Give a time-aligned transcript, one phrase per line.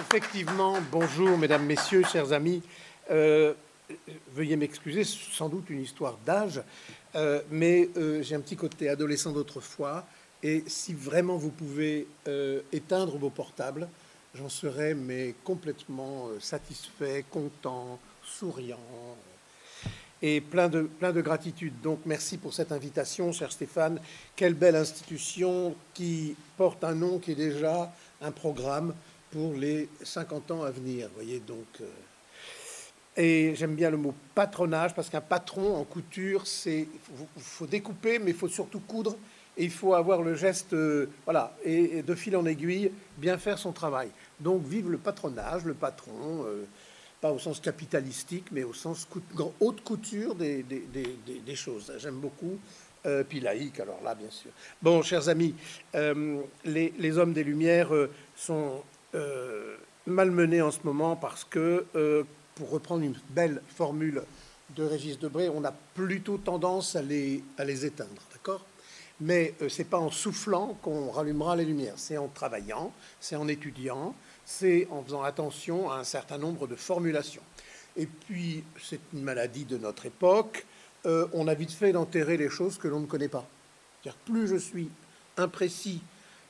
[0.00, 2.62] Effectivement, bonjour mesdames, messieurs, chers amis.
[3.10, 3.52] Euh,
[4.32, 6.62] veuillez m'excuser, sans doute une histoire d'âge,
[7.14, 10.06] euh, mais euh, j'ai un petit côté adolescent d'autrefois.
[10.42, 12.06] Et si vraiment vous pouvez
[12.72, 13.88] éteindre vos portables,
[14.34, 18.78] j'en serais mais complètement satisfait, content, souriant
[20.22, 21.74] et plein de, plein de gratitude.
[21.82, 24.00] Donc merci pour cette invitation, cher Stéphane.
[24.34, 27.92] Quelle belle institution qui porte un nom qui est déjà
[28.22, 28.94] un programme
[29.30, 31.08] pour les 50 ans à venir.
[31.14, 31.66] Voyez donc.
[31.80, 31.84] Euh,
[33.16, 36.86] et j'aime bien le mot patronage parce qu'un patron en couture, c'est
[37.36, 39.16] il faut découper, mais il faut surtout coudre
[39.56, 43.58] et il faut avoir le geste, euh, voilà, et, de fil en aiguille, bien faire
[43.58, 44.08] son travail.
[44.38, 46.64] Donc vive le patronage, le patron, euh,
[47.20, 49.06] pas au sens capitalistique, mais au sens
[49.58, 50.86] haute couture des, des,
[51.44, 51.92] des, choses.
[51.98, 52.58] J'aime beaucoup.
[53.28, 54.50] puis laïque, alors là, bien sûr.
[54.80, 55.54] Bon, chers amis,
[56.64, 57.90] les, hommes des Lumières
[58.34, 58.82] sont
[59.14, 64.22] euh, malmenés en ce moment parce que, euh, pour reprendre une belle formule
[64.76, 68.64] de Régis Debray, on a plutôt tendance à les, à les éteindre, d'accord?
[69.20, 73.48] Mais euh, c'est pas en soufflant qu'on rallumera les lumières, c'est en travaillant, c'est en
[73.48, 77.42] étudiant, c'est en faisant attention à un certain nombre de formulations.
[77.96, 80.64] Et puis, c'est une maladie de notre époque,
[81.04, 83.46] on a vite fait d'enterrer les choses que l'on ne connaît pas.
[84.26, 84.90] plus je suis
[85.38, 86.02] imprécis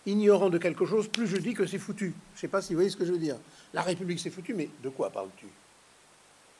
[0.06, 2.14] ignorant de quelque chose, plus je dis que c'est foutu.
[2.34, 3.36] Je ne sais pas si vous voyez ce que je veux dire.
[3.72, 5.46] La République, c'est foutu, mais de quoi parles-tu?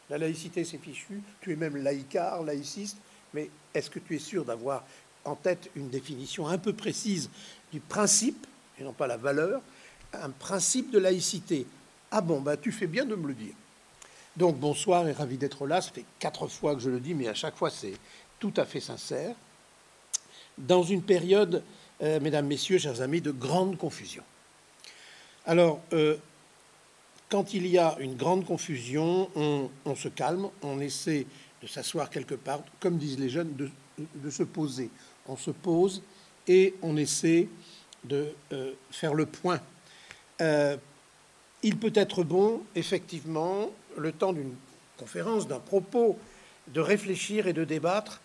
[0.09, 1.23] La laïcité, c'est fichu.
[1.41, 2.99] Tu es même laïcard, laïciste.
[3.33, 4.85] Mais est-ce que tu es sûr d'avoir
[5.25, 7.31] en tête une définition un peu précise
[7.73, 8.47] du principe,
[8.79, 9.63] et non pas la valeur,
[10.13, 11.67] un principe de laïcité?
[12.11, 13.55] Ah bon, bah, tu fais bien de me le dire.
[14.37, 15.81] Donc bonsoir et ravi d'être là.
[15.81, 17.95] Ça fait quatre fois que je le dis, mais à chaque fois c'est
[18.39, 19.35] tout à fait sincère.
[20.57, 21.63] Dans une période
[22.03, 24.23] euh, mesdames, messieurs, chers amis, de grande confusion.
[25.45, 26.17] Alors, euh,
[27.29, 31.27] quand il y a une grande confusion, on, se calme, on essaie
[31.61, 34.89] de s'asseoir quelque part, comme disent les jeunes, de, se poser.
[35.29, 36.03] On se pose
[36.49, 37.49] et on essaie
[38.05, 39.61] de euh, faire le point.
[40.41, 44.55] il peut être bon, effectivement, le temps d'une
[44.97, 46.19] conférence, d'un propos,
[46.69, 48.23] de réfléchir et de débattre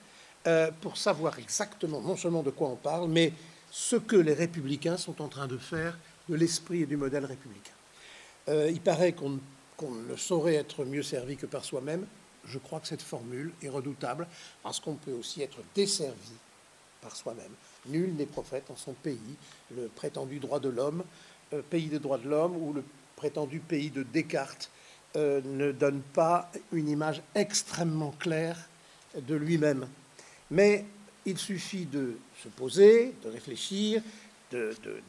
[0.80, 3.34] pour savoir exactement non seulement de quoi on parle, mais
[3.76, 5.98] ce que les républicains sont en train de faire
[6.30, 7.74] de l'esprit et du modèle républicain.
[8.48, 9.38] Euh, il paraît qu'on
[9.82, 12.06] ne saurait être mieux servi que par soi-même.
[12.46, 14.28] Je crois que cette formule est redoutable
[14.64, 16.32] parce qu'on peut aussi être desservi
[17.02, 17.52] par soi-même.
[17.88, 19.36] Nul n'est prophète en son pays,
[19.76, 21.04] le prétendu droit de l'homme,
[21.52, 22.84] euh, pays des droits de l'homme ou le
[23.18, 24.72] prétendu pays de Descartes
[25.18, 28.70] euh, ne donne pas une image extrêmement claire
[29.20, 29.86] de lui-même.
[30.50, 30.86] Mais
[31.26, 34.02] il suffit de se poser, de réfléchir,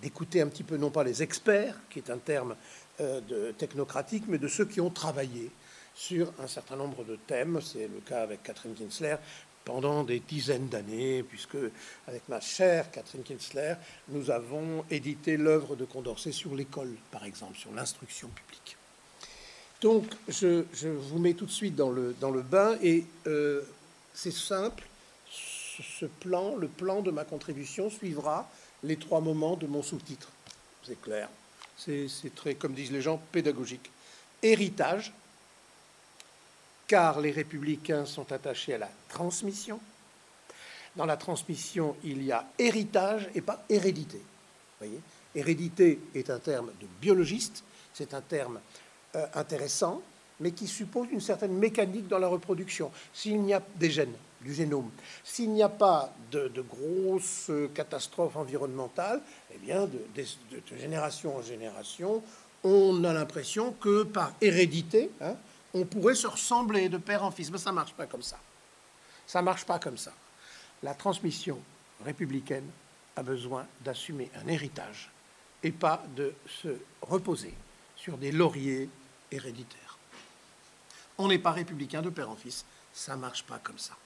[0.03, 2.57] d'écouter un petit peu, non pas les experts, qui est un terme
[3.01, 5.51] euh, technocratique, mais de ceux qui ont travaillé
[5.95, 7.61] sur un certain nombre de thèmes.
[7.63, 9.17] C'est le cas avec Catherine Kinsler
[9.65, 11.57] pendant des dizaines d'années, puisque
[12.07, 13.75] avec ma chère Catherine Kinsler,
[14.09, 18.77] nous avons édité l'œuvre de Condorcet sur l'école, par exemple, sur l'instruction publique.
[19.83, 23.63] Donc, je, vous mets tout de suite dans le, dans le bain, et euh,
[24.15, 24.85] c'est simple,
[25.83, 28.49] ce plan, le plan de ma contribution suivra
[28.83, 30.31] les trois moments de mon sous-titre.
[30.83, 31.29] C'est clair.
[31.77, 33.91] C'est très, comme disent les gens, pédagogique.
[34.43, 35.13] Héritage,
[36.87, 39.81] car les républicains sont attachés à la transmission.
[40.95, 44.21] Dans la transmission, il y a héritage et pas hérédité.
[45.35, 48.61] Hérédité est un terme de biologiste, c'est un terme
[49.15, 50.03] euh, intéressant,
[50.41, 52.91] mais qui suppose une certaine mécanique dans la reproduction.
[53.13, 54.91] S'il n'y a des gènes, du génome.
[55.25, 59.21] S'il n'y a pas de, grosses catastrophes environnementales,
[59.55, 60.25] eh bien, de,
[60.79, 62.23] génération en génération,
[62.65, 65.37] on a l'impression que par hérédité, hein,
[65.75, 67.51] on pourrait se ressembler de père en fils.
[67.51, 68.39] Mais ça ne marche pas comme ça.
[69.27, 70.13] Ça ne marche pas comme ça.
[70.83, 71.59] La transmission
[72.05, 72.69] républicaine
[73.17, 75.11] a besoin d'assumer un héritage
[75.63, 76.69] et pas de se
[77.03, 77.55] reposer
[77.97, 78.89] sur des lauriers
[79.31, 79.99] héréditaires.
[81.19, 82.65] On n'est pas républicain de père en fils.
[82.93, 83.97] Ça ne marche pas comme ça.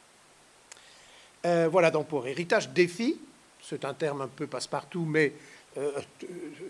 [1.47, 2.71] Euh, voilà donc pour héritage.
[2.71, 3.19] Défi,
[3.63, 5.33] c'est un terme un peu passe-partout, mais
[5.77, 6.01] euh,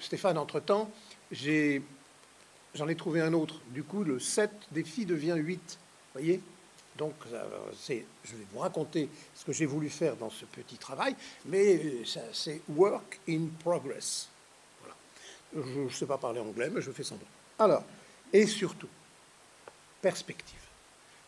[0.01, 0.91] Stéphane, entre-temps,
[1.33, 3.61] j'en ai, trouvé un autre.
[3.69, 5.79] Du coup, le 7 défi devient 8.
[6.15, 6.41] voyez?
[6.97, 7.43] Donc, euh,
[7.89, 12.61] je vais vous raconter ce que j'ai voulu faire dans ce petit travail, mais c'est
[12.69, 14.29] work in progress.
[15.55, 17.27] Je ne sais pas parler anglais, mais je fais semblant.
[17.59, 17.85] Alors,
[18.33, 18.89] et surtout,
[20.01, 20.61] perspective.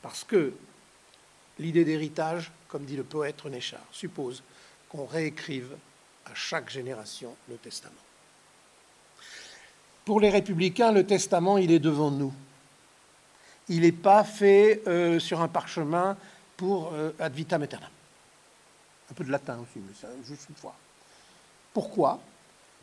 [0.01, 0.53] Parce que
[1.59, 4.43] l'idée d'héritage, comme dit le poète René Char, suppose
[4.89, 5.77] qu'on réécrive
[6.27, 7.95] à chaque génération le testament.
[10.05, 12.33] Pour les républicains, le testament, il est devant nous.
[13.69, 16.17] Il n'est pas fait euh, sur un parchemin
[16.57, 17.91] pour euh, ad vitam aeternam.
[19.11, 20.75] Un peu de latin aussi, mais juste une fois.
[21.73, 22.21] Pourquoi?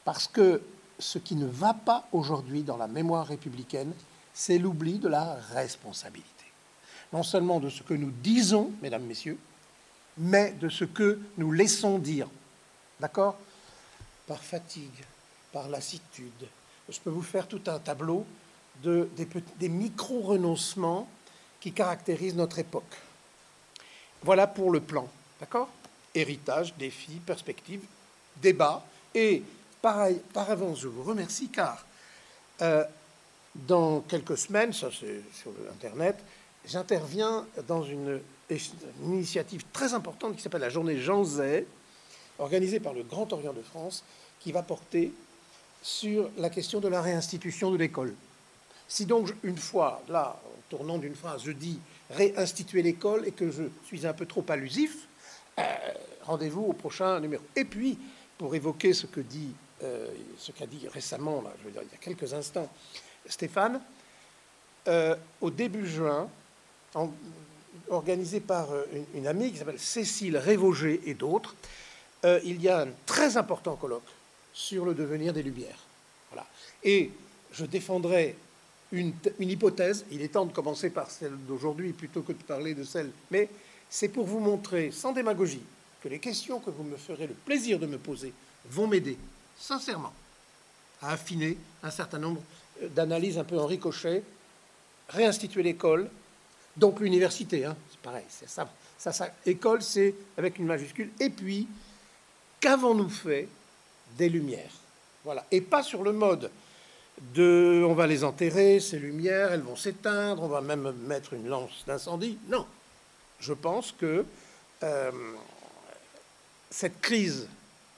[0.05, 0.61] Parce que
[0.97, 3.93] ce qui ne va pas aujourd'hui dans la mémoire républicaine,
[4.33, 6.38] c'est l'oubli de la responsabilité.
[7.13, 9.37] Non seulement de ce que nous disons, mesdames, messieurs,
[10.17, 12.27] mais de ce que nous laissons dire.
[12.99, 13.37] D'accord?
[14.27, 15.03] Par fatigue,
[15.51, 16.47] par lassitude.
[16.87, 18.25] Je peux vous faire tout un tableau
[18.83, 19.09] de,
[19.57, 21.07] des, micro-renoncements
[21.59, 22.97] qui caractérisent notre époque.
[24.23, 25.07] Voilà pour le plan.
[25.39, 25.69] D'accord?
[26.13, 27.81] Héritage, défi, perspective,
[28.37, 28.85] débat.
[29.13, 29.43] Et
[29.81, 31.85] pareil, par avance, je vous remercie car
[32.61, 32.83] euh,
[33.55, 36.17] dans quelques semaines, ça c'est sur Internet,
[36.65, 38.21] j'interviens dans une,
[39.03, 41.67] initiative très importante qui s'appelle la journée Jean Zay,
[42.39, 44.03] organisée par le Grand Orient de France,
[44.39, 45.11] qui va porter
[45.83, 48.15] sur la question de la réinstitution de l'école.
[48.87, 51.79] Si donc, une fois, là, en tournant d'une phrase, je dis
[52.09, 55.07] réinstituer l'école et que je suis un peu trop allusif,
[55.59, 55.63] euh,
[56.23, 57.43] rendez-vous au prochain numéro.
[57.55, 57.99] Et puis,
[58.37, 59.05] pour évoquer ce
[59.83, 60.07] euh,
[60.57, 62.69] qu'a dit récemment, je veux dire, il y a quelques instants,
[63.27, 63.79] Stéphane,
[64.87, 66.29] euh, au début juin,
[67.89, 71.55] organisé par euh, une, amie qui s'appelle Cécile Révogé et d'autres,
[72.25, 74.03] euh, il y a un très important colloque
[74.53, 75.79] sur le devenir des Lumières.
[76.31, 76.47] Voilà.
[76.83, 77.11] Et
[77.53, 78.35] je défendrai
[78.91, 82.73] une, une, hypothèse, il est temps de commencer par celle d'aujourd'hui plutôt que de parler
[82.73, 83.49] de celle, mais
[83.89, 85.61] c'est pour vous montrer, sans démagogie,
[86.01, 88.33] que les questions que vous me ferez le plaisir de me poser
[88.69, 89.17] vont m'aider,
[89.57, 90.13] sincèrement,
[91.01, 92.41] à affiner un certain nombre
[92.95, 94.23] d'analyses un peu en ricochet,
[95.09, 96.09] réinstituer l'école,
[96.79, 101.29] donc l'université, hein, c'est pareil, c'est ça, ça, ça, école, c'est avec une majuscule, et
[101.29, 101.67] puis,
[102.59, 103.47] qu'avons-nous fait
[104.17, 104.71] des lumières?
[105.23, 106.49] Voilà, et pas sur le mode
[107.35, 111.47] de on va les enterrer, ces lumières, elles vont s'éteindre, on va même mettre une
[111.47, 112.37] lance d'incendie.
[112.47, 112.65] Non,
[113.39, 114.25] je pense que
[114.83, 115.11] euh,
[116.71, 117.47] cette crise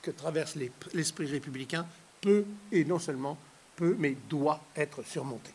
[0.02, 0.58] que traverse
[0.94, 1.86] l'esprit républicain
[2.22, 3.38] peut, et non seulement
[3.76, 5.54] peut, mais doit être surmontée.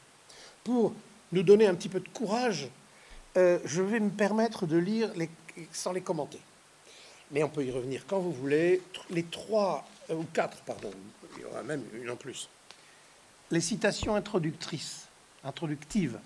[0.62, 0.94] Pour
[1.32, 2.68] nous donner un petit peu de courage,
[3.36, 5.12] euh, je vais me permettre de lire
[5.72, 6.40] sans les commenter.
[7.30, 8.82] Mais on peut y revenir quand vous voulez.
[9.10, 10.90] Les trois, euh, ou quatre, pardon,
[11.36, 12.48] il y aura même une en plus.
[13.50, 15.06] Les citations introductrices,
[15.44, 16.18] introductives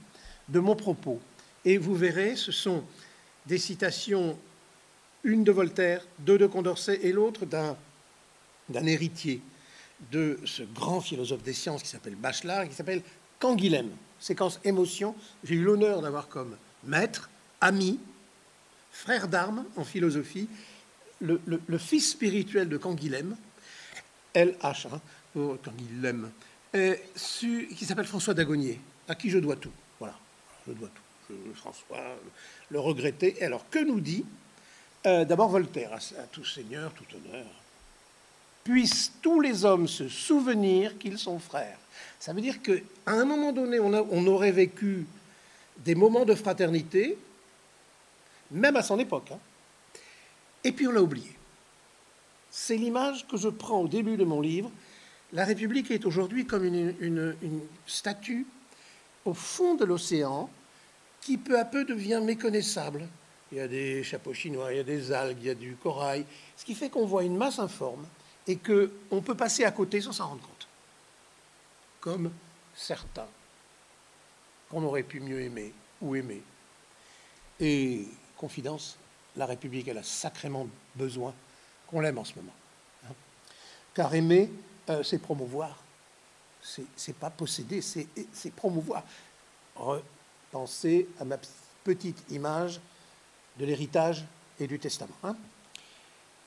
[0.48, 1.20] de mon propos.
[1.64, 2.84] Et vous verrez, ce sont
[3.46, 4.38] des citations
[5.22, 7.76] une de Voltaire, deux de Condorcet et l'autre d'un,
[8.68, 9.42] d'un héritier
[10.10, 13.02] de ce grand philosophe des sciences qui s'appelle Bachelard, qui s'appelle
[13.38, 13.90] Canguilhem.
[14.18, 15.14] Séquence émotion.
[15.44, 17.31] J'ai eu l'honneur d'avoir comme maître,
[17.61, 17.99] ami,
[18.93, 20.49] frère d'armes en philosophie,
[21.21, 23.37] le, fils spirituel de Canguilhem,
[24.35, 25.00] LH, hein,
[25.32, 26.31] pour Canguilhem,
[27.15, 29.73] su, qui s'appelle François Dagonier, à qui je dois tout.
[29.99, 30.19] Voilà,
[30.67, 31.35] je dois tout.
[31.55, 32.17] François,
[32.71, 33.43] le regretter.
[33.43, 34.25] Alors, que nous dit
[35.06, 37.47] euh, d'abord Voltaire, à, tout seigneur, tout honneur,
[38.65, 41.79] puissent tous les hommes se souvenir qu'ils sont frères.
[42.19, 42.75] Ça veut dire qu'à
[43.06, 45.06] un moment donné, on, aurait vécu
[45.81, 47.19] des moments de fraternité,
[48.50, 49.38] même à son époque, hein,
[50.65, 51.37] et puis on l'a oublié.
[52.51, 54.70] C'est l'image que je prends au début de mon livre.
[55.32, 58.46] La République est aujourd'hui comme une, une, une statue
[59.25, 60.51] au fond de l'océan
[61.20, 63.08] qui peu à peu devient méconnaissable
[63.53, 65.75] il y a des chapeaux chinois, il y a des algues, il y a du
[65.75, 66.25] corail,
[66.56, 68.06] ce qui fait qu'on voit une masse informe
[68.46, 70.69] et qu'on peut passer à côté sans s'en rendre compte.
[72.01, 72.31] Comme
[72.75, 73.27] certains
[74.70, 76.43] qu'on aurait pu mieux aimer ou aimer.
[77.58, 78.96] Et confidence,
[79.36, 81.34] la République, elle a sacrément besoin
[81.86, 82.55] qu'on l'aime en ce moment.
[83.05, 83.12] Hein.
[83.94, 84.50] Car aimer,
[84.89, 85.77] euh, c'est promouvoir.
[86.94, 89.03] C'est pas posséder, c'est promouvoir.
[89.77, 91.39] Repensez à ma
[91.84, 92.81] petite image
[93.58, 94.27] de l'héritage
[94.58, 95.15] et du testament.
[95.24, 95.36] Hein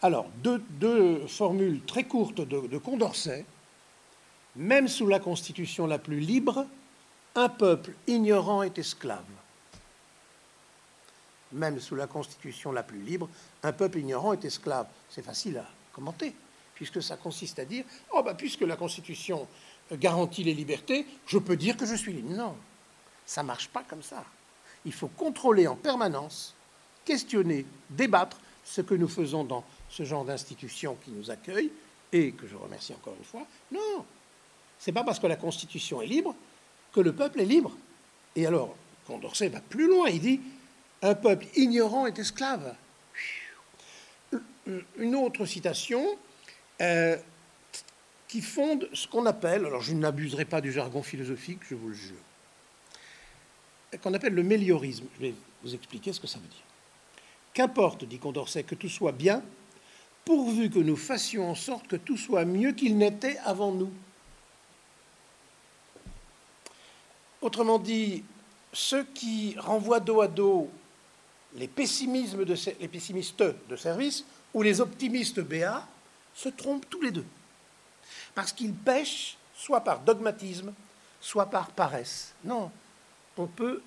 [0.03, 3.43] Alors, deux, formules très courtes de Condorcet.
[4.55, 6.67] Même sous la constitution la plus libre,
[7.35, 9.23] un peuple ignorant est esclave.
[11.51, 13.29] Même sous la constitution la plus libre,
[13.61, 14.87] un peuple ignorant est esclave.
[15.09, 16.35] C'est facile à commenter,
[16.73, 19.47] puisque ça consiste à dire Oh, bah, puisque la constitution
[19.91, 22.31] garantit les libertés, je peux dire que je suis libre.
[22.31, 22.55] Non,
[23.25, 24.23] ça ne marche pas comme ça.
[24.85, 26.55] Il faut contrôler en permanence
[27.05, 31.71] questionner, débattre ce que nous faisons dans ce genre d'institution qui nous accueille
[32.11, 33.45] et que je remercie encore une fois.
[33.71, 34.05] Non,
[34.79, 36.35] c'est pas parce que la Constitution est libre
[36.93, 37.75] que le peuple est libre.
[38.35, 40.39] Et alors, Condorcet va plus loin, il dit
[41.01, 42.75] un peuple ignorant est esclave.
[44.97, 46.17] Une autre citation
[46.81, 47.17] euh,
[48.29, 51.93] qui fonde ce qu'on appelle, alors je n'abuserai pas du jargon philosophique, je vous le
[51.93, 52.15] jure,
[54.01, 55.05] qu'on appelle le méliorisme.
[55.17, 55.33] Je vais
[55.63, 56.63] vous expliquer ce que ça veut dire.
[57.53, 59.43] Qu'importe, dit Condorcet, que tout soit bien,
[60.25, 63.91] pourvu que nous fassions en sorte que tout soit mieux qu'il n'était avant nous.
[67.43, 68.23] Autrement dit,
[68.71, 70.71] ceux qui renvoient dos à dos
[71.55, 75.85] les, pessimistes de service ou les optimistes BA
[76.33, 77.25] se trompent tous les deux.
[78.33, 80.73] Parce qu'ils pêchent soit par dogmatisme,
[81.21, 82.33] soit par paresse.
[82.43, 82.71] Non,
[83.37, 83.81] on peut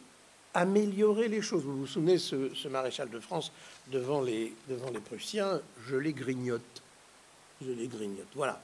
[0.54, 1.64] améliorer les choses.
[1.64, 3.52] Vous vous souvenez, ce, maréchal de France
[3.88, 6.82] devant les, devant les Prussiens, je les grignote.
[7.64, 8.28] Je les grignote.
[8.34, 8.60] Voilà.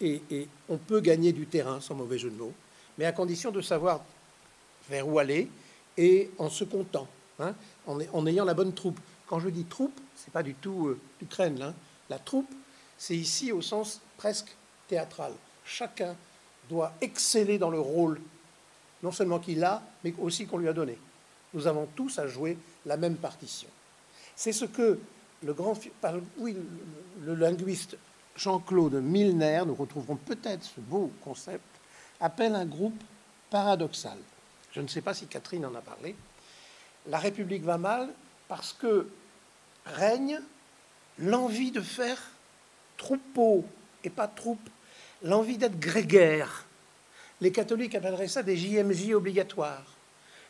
[0.00, 0.20] Et,
[0.68, 2.52] on peut gagner du terrain, sans mauvais jeu de mots,
[2.98, 4.02] mais à condition de savoir
[4.88, 5.48] vers où aller
[5.96, 7.54] et en se comptant, hein,
[7.86, 9.00] en, ayant la bonne troupe.
[9.26, 11.60] Quand je dis troupe, c'est pas du tout euh, Ukraine.
[11.62, 11.74] Hein.
[12.10, 12.50] La troupe,
[12.98, 14.54] c'est ici au sens presque
[14.88, 15.32] théâtral.
[15.64, 16.14] Chacun
[16.68, 18.20] doit exceller dans le rôle,
[19.02, 20.98] non seulement qu'il a, mais aussi qu'on lui a donné.
[21.54, 23.68] Nous avons tous à jouer la même partition.
[24.34, 24.98] C'est ce que
[25.42, 25.74] le grand,
[26.38, 26.56] oui,
[27.22, 27.96] le linguiste
[28.36, 31.64] Jean-Claude Milner, nous retrouverons peut-être ce beau concept,
[32.20, 33.02] appelle un groupe
[33.50, 34.18] paradoxal.
[34.76, 36.14] Je ne sais pas si Catherine en a parlé.
[37.06, 38.10] La République va mal
[38.46, 39.08] parce que
[39.86, 40.38] règne
[41.18, 42.20] l'envie de faire
[42.98, 43.64] troupeau
[44.04, 44.68] et pas troupe,
[45.22, 46.66] l'envie d'être grégaire.
[47.40, 49.96] Les catholiques appelleraient ça des JMJ obligatoires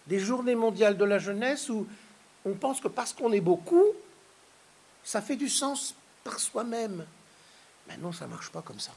[0.09, 1.87] des journées mondiales de la jeunesse où
[2.45, 3.85] on pense que parce qu'on est beaucoup,
[5.05, 7.07] ça fait du sens par soi-même.
[7.87, 8.93] Mais non, ça ne marche pas comme ça.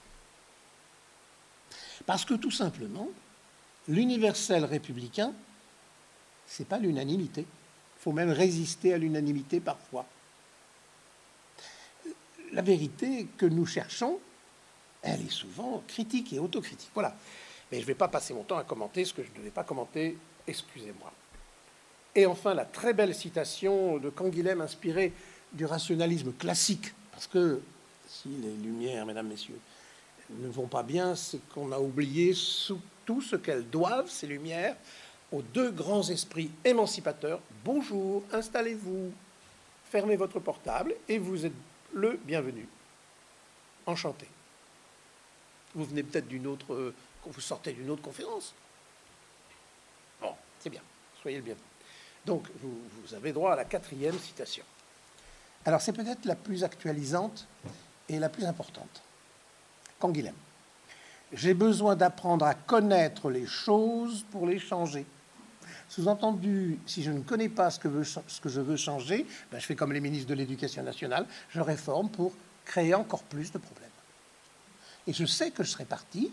[2.05, 3.09] Parce que tout simplement,
[3.89, 5.33] l'universel républicain,
[6.47, 7.41] ce n'est pas l'unanimité.
[7.41, 10.05] Il faut même résister à l'unanimité parfois.
[12.53, 14.19] La vérité que nous cherchons,
[15.01, 16.89] elle est souvent critique et autocritique.
[16.93, 17.15] Voilà.
[17.71, 19.51] Mais je ne vais pas passer mon temps à commenter ce que je ne devais
[19.51, 20.17] pas commenter
[20.47, 21.11] excusez-moi.
[22.15, 25.13] Et enfin, la très belle citation de Canguilhem inspirée
[25.53, 27.61] du rationalisme classique, parce que
[28.07, 29.59] si les lumières, mesdames, messieurs,
[30.29, 32.33] ne vont pas bien, c'est qu'on a oublié
[33.05, 34.75] tout ce qu'elles doivent, ces lumières,
[35.31, 37.39] aux deux grands esprits émancipateurs.
[37.63, 39.11] Bonjour, installez-vous,
[39.89, 41.53] fermez votre portable et vous êtes
[41.93, 42.67] le bienvenu.
[43.85, 44.27] Enchanté.
[45.75, 46.93] Vous venez peut-être d'une autre,
[47.25, 48.53] vous sortez d'une autre conférence.
[50.59, 50.81] C'est bien,
[51.21, 51.65] soyez le bienvenu.
[52.25, 54.63] Donc, vous, avez droit à la quatrième citation.
[55.65, 57.47] Alors, c'est peut-être la plus actualisante
[58.07, 59.01] et la plus importante.
[59.99, 60.35] Canguilhem.
[61.31, 65.05] J'ai besoin d'apprendre à connaître les choses pour les changer.
[65.89, 67.89] Sous-entendu, si je ne connais pas ce que,
[68.49, 72.33] je veux changer, ben je fais comme les ministres de l'Éducation nationale, je réforme pour
[72.65, 73.89] créer encore plus de problèmes.
[75.07, 76.31] Et je sais que je serai parti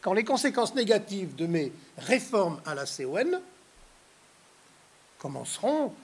[0.00, 3.40] quand les conséquences négatives de mes réformes à la CON
[5.18, 5.94] commenceront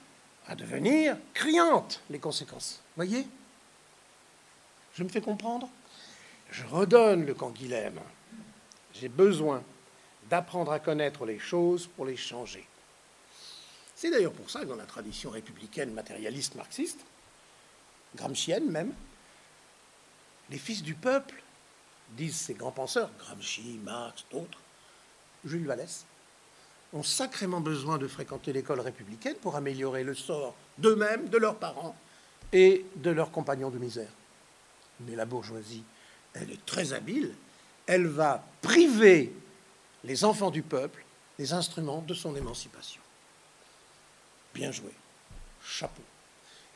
[0.47, 2.81] à devenir criantes, les conséquences.
[2.97, 3.27] Voyez?
[4.95, 5.69] Je me fais comprendre?
[6.51, 8.01] Je redonne le canguilhem.
[8.95, 9.63] J'ai besoin
[10.31, 12.67] d'apprendre à connaître les choses pour les changer.
[13.95, 17.01] C'est d'ailleurs pour ça que dans la tradition républicaine matérialiste marxiste,
[18.15, 18.93] gramscienne même,
[20.51, 21.43] les fils du peuple,
[22.11, 24.61] disent ces grands penseurs, Gramsci, Marx, d'autres,
[25.45, 26.05] Jules Vallès,
[26.93, 31.97] ont sacrément besoin de fréquenter l'école républicaine pour améliorer le sort d'eux-mêmes, de leurs parents
[32.53, 34.11] et de leurs compagnons de misère.
[35.01, 35.83] Mais la bourgeoisie,
[36.41, 37.33] elle est très habile.
[37.87, 39.33] Elle va priver
[40.05, 41.05] les enfants du peuple
[41.39, 43.01] des instruments de son émancipation.
[44.55, 44.91] Bien joué.
[45.65, 46.03] Chapeau.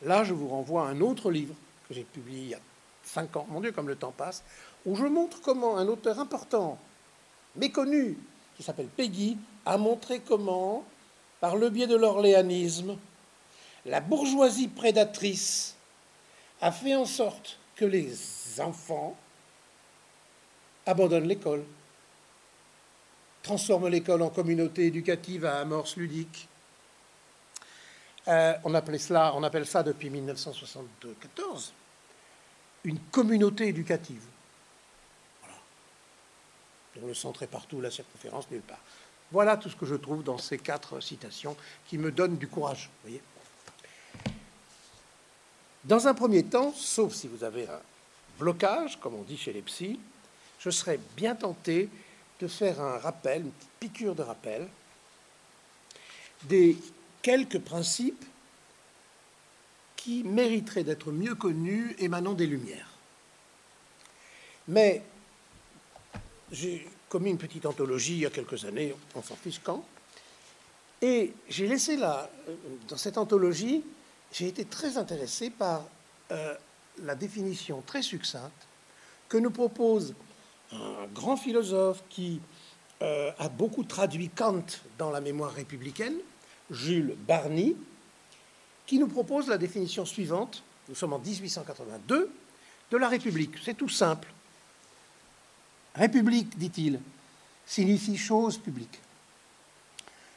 [0.03, 1.55] Là, je vous renvoie à un autre livre
[1.89, 2.61] que j'ai publié il y a
[3.05, 4.43] cinq ans, mon Dieu, comme le temps passe,
[4.87, 6.79] où je montre comment un auteur important,
[7.57, 8.17] méconnu,
[8.57, 9.37] qui s'appelle Peggy,
[9.67, 10.85] a montré comment,
[11.41, 12.97] par le biais de l'orléanisme,
[13.87, 15.75] la bourgeoisie prédatrice
[16.61, 18.15] a fait en sorte que les
[18.61, 19.17] enfants
[20.91, 21.65] abandonnent l'école,
[23.43, 26.49] transforment l'école en communauté éducative à amorce ludique.
[28.29, 28.99] Euh, on, appelait
[29.45, 31.73] appelle ça depuis 1974
[32.85, 34.23] une communauté éducative.
[35.43, 37.07] Voilà.
[37.07, 38.81] le centre est partout, la circonférence nulle part.
[39.33, 41.57] Voilà tout ce que je trouve dans ces quatre citations
[41.87, 42.91] qui me donnent du courage.
[43.03, 43.23] Voyez
[45.85, 47.81] dans un premier temps, sauf si vous avez un
[48.39, 49.99] blocage, comme on dit chez les psys,
[50.61, 51.89] je serais bien tenté
[52.41, 54.69] de faire un rappel, une petite piqûre de rappel,
[56.45, 56.77] des
[57.23, 58.25] quelques principes
[59.97, 62.89] qui mériteraient d'être mieux connus émanant des Lumières.
[64.69, 65.03] Mais
[66.53, 69.85] j'ai commis une petite anthologie il y a quelques années, on s'en quand.
[71.03, 72.31] Et j'ai laissé là,
[72.89, 73.83] dans cette anthologie,
[74.33, 75.85] j'ai été très intéressé par
[76.31, 76.55] euh,
[77.03, 78.67] la définition très succincte
[79.29, 80.15] que nous propose
[80.73, 82.41] un grand philosophe qui
[83.03, 84.65] euh, a beaucoup traduit Kant
[84.99, 86.17] dans la mémoire républicaine,
[86.71, 87.77] Jules Barny,
[88.87, 92.31] qui nous propose la définition suivante, nous sommes en 1882,
[92.91, 93.53] de la République.
[93.65, 94.29] C'est tout simple.
[95.95, 97.01] République, dit-il,
[97.67, 99.01] signifie chose publique.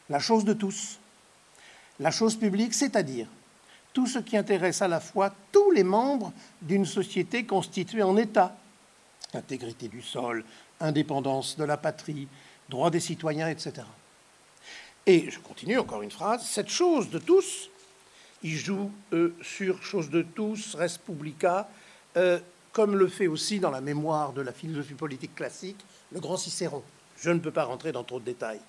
[0.10, 1.00] La chose de tous.
[2.00, 3.28] La chose publique, c'est-à-dire
[3.94, 8.56] tout ce qui intéresse à la fois tous les membres d'une société constituée en État.
[9.36, 10.44] Intégrité du sol,
[10.80, 12.28] indépendance de la patrie,
[12.70, 13.86] droit des citoyens, etc.
[15.06, 17.70] Et je continue encore une phrase, cette chose de tous,
[18.44, 21.68] il joue euh, sur chose de tous, res publica,
[22.18, 22.40] euh,
[22.72, 26.84] comme le fait aussi dans la mémoire de la philosophie politique classique le grand Cicéron.
[27.18, 28.60] Je ne peux pas rentrer dans trop de détails.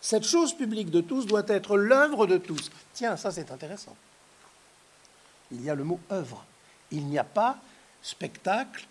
[0.00, 2.70] Cette chose publique de tous doit être l'œuvre de tous.
[2.94, 3.96] Tiens, ça c'est intéressant.
[5.50, 6.44] Il y a le mot œuvre.
[6.90, 7.58] Il n'y a pas
[8.02, 8.86] spectacle,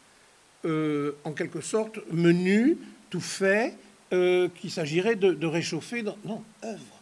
[0.66, 2.78] euh, en quelque sorte, menu,
[3.10, 3.76] tout fait,
[4.12, 6.04] euh, qu'il s'agirait de, réchauffer.
[6.04, 6.18] Dans...
[6.26, 7.00] Non, œuvre.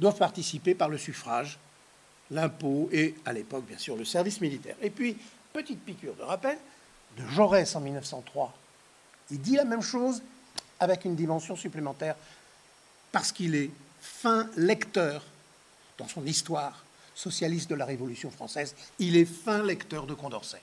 [0.00, 1.58] Doivent participer par le suffrage,
[2.30, 4.76] l'impôt et, à l'époque, bien sûr, le service militaire.
[4.82, 5.16] Et puis,
[5.52, 6.56] petite piqûre de rappel,
[7.16, 8.54] de Jaurès en 1903.
[9.30, 10.22] Il dit la même chose
[10.80, 12.14] avec une dimension supplémentaire,
[13.10, 15.24] parce qu'il est fin lecteur
[15.98, 20.62] dans son histoire socialiste de la Révolution française, il est fin lecteur de Condorcet,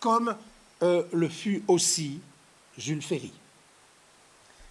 [0.00, 0.36] comme
[0.82, 2.20] euh, le fut aussi
[2.76, 3.32] Jules Ferry.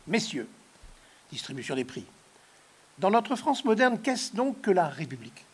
[0.08, 0.48] Messieurs,
[1.32, 2.06] distribution des prix.
[2.98, 5.46] Dans notre France moderne, qu'est-ce donc que la République?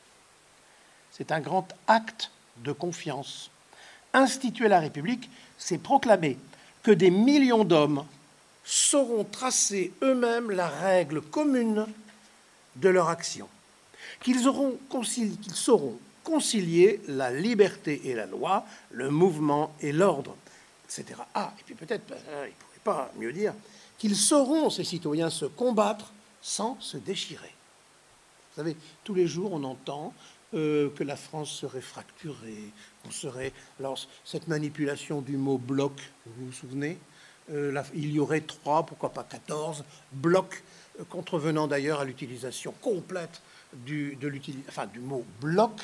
[1.11, 3.51] C'est un grand acte de confiance
[4.15, 6.37] instituer la République, c'est proclamer
[6.81, 8.05] que des millions d'hommes
[8.63, 11.85] sauront tracer eux-mêmes la règle commune
[12.77, 13.47] de leur action,
[14.21, 20.35] qu'ils auront qu'ils sauront concilier la liberté et la loi, le mouvement et l'ordre,
[20.83, 21.21] etc.
[21.33, 23.53] Ah, et puis peut-être, ben, il ne pourrait pas mieux dire,
[23.97, 26.11] qu'ils sauront, ces citoyens, se combattre
[26.41, 27.53] sans se déchirer.
[28.51, 30.13] Vous savez, tous les jours, on entend
[30.53, 32.71] euh, que la France serait fracturée,
[33.05, 33.51] on serait.
[33.79, 35.93] Alors, cette manipulation du mot bloc,
[36.25, 36.97] vous vous souvenez
[37.51, 40.63] euh, Il y aurait trois, pourquoi pas quatorze blocs,
[40.99, 43.41] euh, contrevenant d'ailleurs à l'utilisation complète
[43.73, 44.31] du, de
[44.69, 45.81] enfin, du mot bloc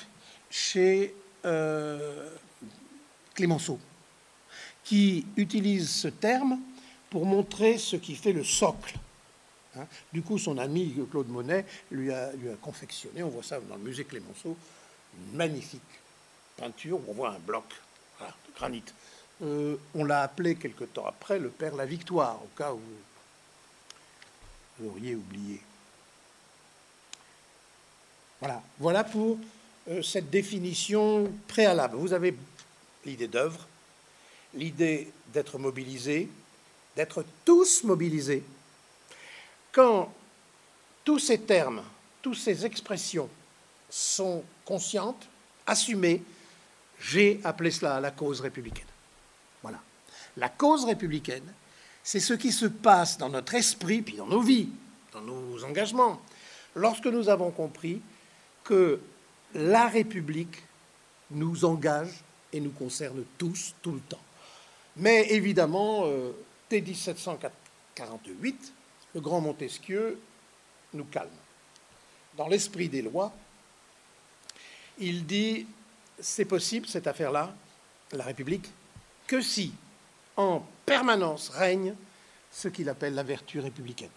[0.51, 1.15] chez
[3.33, 3.79] Clémenceau,
[4.83, 6.59] qui utilise ce terme
[7.09, 8.99] pour montrer ce qui fait le socle
[9.77, 9.85] Hein.
[10.11, 14.03] Du coup, son ami Claude Monet lui a, confectionné, on voit ça dans le musée
[14.03, 14.57] Clémenceau,
[15.17, 15.81] une magnifique
[16.57, 17.65] peinture où on voit un bloc
[18.19, 18.83] de granit.
[19.43, 22.81] Euh, on l'a appelé quelque temps après le Père la Victoire, au cas où
[24.79, 25.61] vous auriez oublié.
[28.39, 29.37] Voilà, voilà pour euh,
[30.03, 31.97] cette définition préalable.
[31.97, 32.35] Vous avez
[33.05, 33.67] l'idée d'œuvre,
[34.53, 36.29] l'idée d'être mobilisé,
[36.95, 38.43] d'être tous mobilisés
[39.71, 40.13] quand
[41.03, 41.81] tous ces termes,
[42.21, 43.29] toutes ces expressions
[43.89, 45.27] sont conscientes,
[45.65, 46.21] assumées,
[46.99, 48.85] j'ai appelé cela la cause républicaine.
[49.61, 49.79] Voilà.
[50.37, 51.53] La cause républicaine,
[52.03, 54.69] c'est ce qui se passe dans notre esprit, puis dans nos vies,
[55.13, 56.21] dans nos engagements,
[56.75, 58.01] lorsque nous avons compris
[58.63, 58.99] que
[59.53, 60.63] la République
[61.31, 64.21] nous engage et nous concerne tous, tout le temps.
[64.97, 66.31] Mais évidemment, euh,
[66.69, 68.73] dès 1748,
[69.15, 70.19] le grand Montesquieu
[70.93, 71.29] nous calme.
[72.37, 73.33] Dans l'esprit des lois,
[74.99, 75.65] il dit
[76.19, 77.53] c'est possible cette affaire-là,
[78.11, 78.69] la République,
[79.27, 79.73] que si
[80.37, 81.95] en permanence règne
[82.51, 84.09] ce qu'il appelle la vertu républicaine.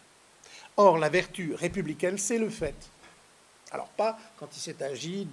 [0.76, 2.74] Or, la vertu républicaine, c'est le fait.
[3.74, 5.26] Alors pas quand il s'est agi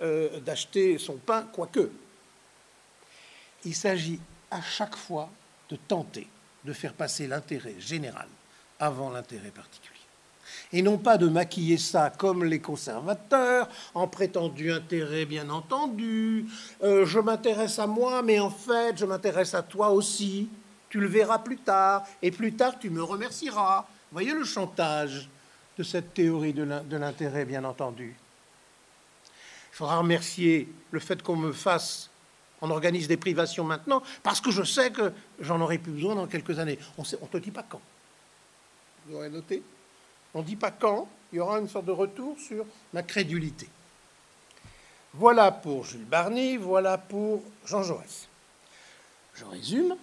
[0.00, 1.90] euh, d'acheter son pain, quoique.
[3.64, 5.28] Il s'agit à chaque fois
[5.68, 6.28] de tenter
[6.64, 8.28] de faire passer l'intérêt général
[8.78, 9.90] avant l'intérêt particulier.
[10.72, 16.46] Et non pas de maquiller ça comme les conservateurs, en prétendu intérêt bien entendu,
[16.84, 20.48] euh, je m'intéresse à moi, mais en fait je m'intéresse à toi aussi,
[20.90, 23.88] tu le verras plus tard, et plus tard tu me remercieras.
[24.12, 25.28] Voyez le chantage
[25.76, 28.16] de cette théorie de l'intérêt bien entendu.
[29.72, 32.10] Il faudra remercier le fait qu'on me fasse
[32.64, 36.26] on organise des privations maintenant parce que je sais que j'en aurai plus besoin dans
[36.26, 36.78] quelques années.
[36.96, 37.80] On ne te dit pas quand
[39.06, 39.62] vous aurez noté.
[40.32, 43.68] On ne dit pas quand, il y aura une sorte de retour sur ma crédulité.
[45.12, 48.28] Voilà pour Jules Barny, voilà pour Jean Jaurès.
[49.34, 49.96] Je résume.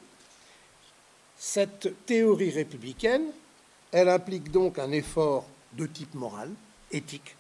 [1.38, 3.26] Cette théorie républicaine,
[3.92, 6.50] elle implique donc un effort de type moral,
[6.92, 7.36] éthique,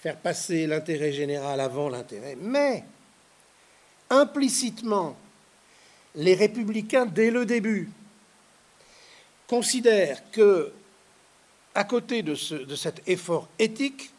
[0.00, 2.84] faire passer l'intérêt général avant l'intérêt, mais
[4.10, 5.16] implicitement,
[6.14, 7.90] les républicains, dès le début,
[9.46, 10.72] considèrent que,
[11.74, 14.10] à côté de, de cet effort éthique,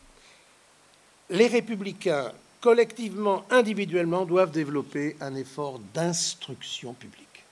[1.30, 7.44] les républicains, collectivement, individuellement, doivent développer un effort d'instruction publique.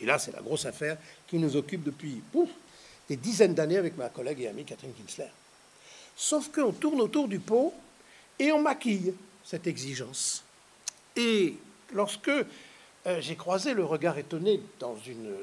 [0.00, 0.96] Et là, c'est la grosse affaire
[1.26, 2.22] qui nous occupe depuis
[3.10, 5.30] des dizaines d'années avec ma collègue et amie Catherine Kinsler.
[6.16, 7.74] Sauf qu'on tourne autour du pot
[8.38, 9.12] et on maquille
[9.44, 10.44] cette exigence.
[11.16, 11.56] Et
[11.92, 15.34] lorsque euh, j'ai croisé le regard étonné dans une,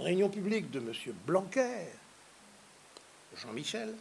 [0.00, 0.92] réunion publique de M.
[1.24, 1.86] Blanquer,
[3.36, 3.94] Jean-Michel,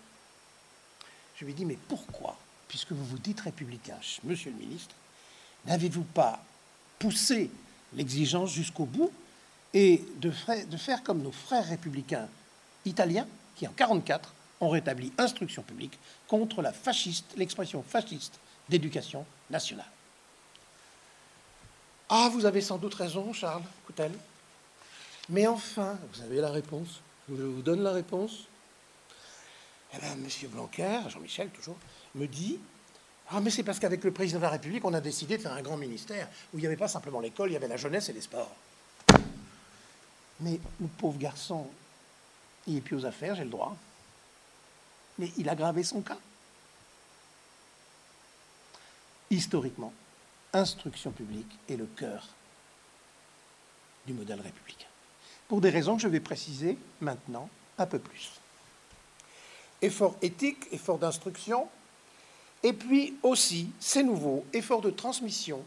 [1.36, 2.36] je lui ai dit, mais pourquoi,
[2.68, 4.96] puisque vous vous dites républicain, monsieur le ministre,
[5.68, 6.44] n'avez-vous pas
[6.98, 7.52] poussé
[7.94, 9.12] l'exigence jusqu'au bout
[9.76, 10.32] et de,
[10.66, 12.28] de faire comme nos frères républicains
[12.86, 18.40] italiens, qui en 1944 ont rétabli instruction publique contre la fasciste, l'expression fasciste
[18.70, 19.90] d'éducation nationale.
[22.10, 24.12] Ah, vous avez sans doute raison, Charles Coutel.
[25.30, 27.02] Mais enfin, vous avez la réponse.
[27.30, 28.48] Je vous donne la réponse.
[29.94, 31.78] Eh bien, Monsieur Blanquer, Jean-Michel toujours,
[32.16, 32.60] me dit
[33.30, 35.54] Ah, mais c'est parce qu'avec le président de la République, on a décidé de faire
[35.54, 38.10] un grand ministère où il n'y avait pas simplement l'école, il y avait la jeunesse
[38.10, 38.54] et les sports.
[40.42, 41.68] Mais le pauvre garçon,
[42.68, 43.76] il est plus aux affaires, j'ai le droit.
[45.18, 46.18] Mais il a gravé son cas.
[49.30, 49.94] Historiquement,
[50.54, 52.28] instruction publique est le cœur
[54.06, 54.88] du modèle républicain.
[55.48, 58.32] Pour des raisons que je vais préciser maintenant un peu plus.
[59.82, 61.68] Effort éthique, effort d'instruction,
[62.64, 65.64] et puis aussi, c'est nouveau, effort de transmission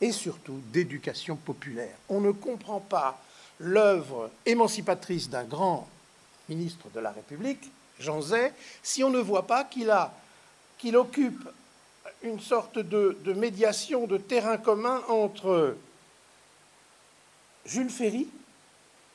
[0.00, 1.94] et surtout d'éducation populaire.
[2.08, 3.20] On ne comprend pas
[3.58, 5.88] l'œuvre émancipatrice d'un grand
[6.48, 8.52] ministre de la République, Jean Zay,
[8.82, 11.48] si on ne voit pas qu'il occupe
[12.22, 15.76] une sorte de, de, médiation de terrain commun entre
[17.64, 18.28] Jules Ferry,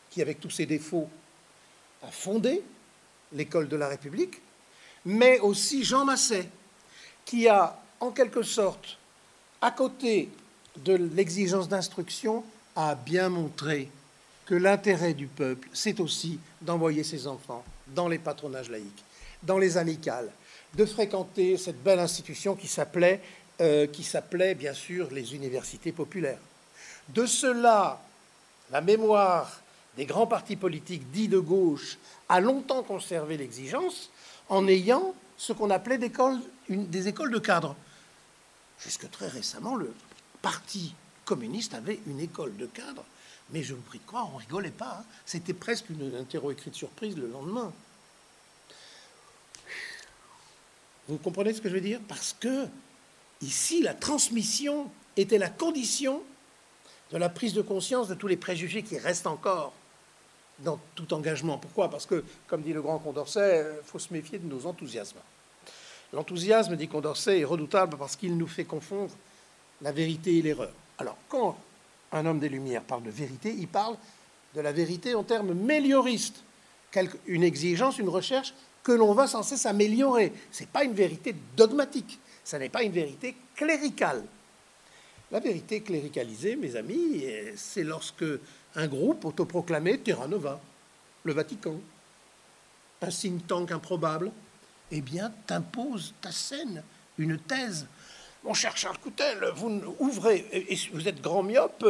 [0.10, 1.10] qui avec tous ses défauts
[2.04, 2.64] a fondé
[3.34, 4.42] l'école de la République,
[5.06, 6.50] mais aussi Jean Masset,
[7.26, 8.98] qui a en quelque sorte,
[9.62, 10.30] à côté
[10.78, 12.44] de l'exigence d'instruction,
[12.76, 13.90] a bien montré
[14.48, 19.04] que l'intérêt du peuple, c'est aussi d'envoyer ses enfants dans les patronages laïques,
[19.44, 20.32] dans les amicales,
[20.74, 23.22] de fréquenter cette belle institution qui s'appelait,
[23.62, 26.40] euh, qui s'appelait bien sûr les universités populaires.
[27.10, 28.02] De cela,
[28.72, 29.62] la mémoire
[29.98, 31.98] des grands partis politiques dits de gauche
[32.30, 34.10] a longtemps conservé l'exigence
[34.48, 37.76] en ayant ce qu'on appelait des écoles de cadres.
[38.80, 39.94] Jusque très récemment, le
[40.42, 40.94] Parti
[41.26, 43.04] communiste avait une école de cadres
[43.52, 45.00] mais je vous prie de croire, on rigolait pas.
[45.02, 45.06] Hein.
[45.26, 47.72] C'était presque une interro écrite surprise le lendemain.
[51.08, 52.02] Vous comprenez ce que je veux dire?
[52.08, 52.68] Parce que
[53.42, 56.22] ici, la transmission était la condition
[57.12, 59.74] de la prise de conscience de tous les préjugés qui restent encore
[60.60, 61.58] dans tout engagement.
[61.58, 61.90] Pourquoi?
[61.90, 65.20] Parce que, comme dit le grand Condorcet, il faut se méfier de nos enthousiasmes.
[66.12, 69.14] L'enthousiasme, dit Condorcet, est redoutable parce qu'il nous fait confondre
[69.82, 70.74] la vérité et l'erreur.
[70.98, 71.58] Alors, quand
[72.12, 73.98] un homme des Lumières parle de vérité, il parle
[74.56, 76.44] de la vérité en termes mélioristes,
[77.28, 80.34] une exigence, une recherche que l'on va sans cesse améliorer.
[80.52, 84.24] Ce n'est pas une vérité dogmatique, ce n'est pas une vérité cléricale.
[85.32, 88.24] La vérité cléricalisée, mes amis, c'est lorsque
[88.76, 90.60] un groupe autoproclamé Terra Nova,
[91.24, 91.76] le Vatican,
[93.02, 94.32] un think tank improbable,
[94.92, 96.82] eh bien, t'impose ta scène,
[97.18, 97.88] une thèse
[98.48, 101.86] mon cher Charles Coutel, vous ouvrez, et vous êtes grand myope,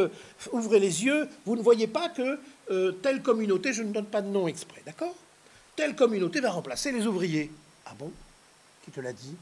[0.50, 2.40] ouvrez les yeux, vous ne voyez pas que
[2.72, 5.14] euh, telle communauté, je ne donne pas de nom exprès, d'accord?
[5.76, 7.52] Telle communauté va remplacer les ouvriers.
[7.86, 8.10] Ah bon?
[8.84, 9.36] Qui te l'a dit?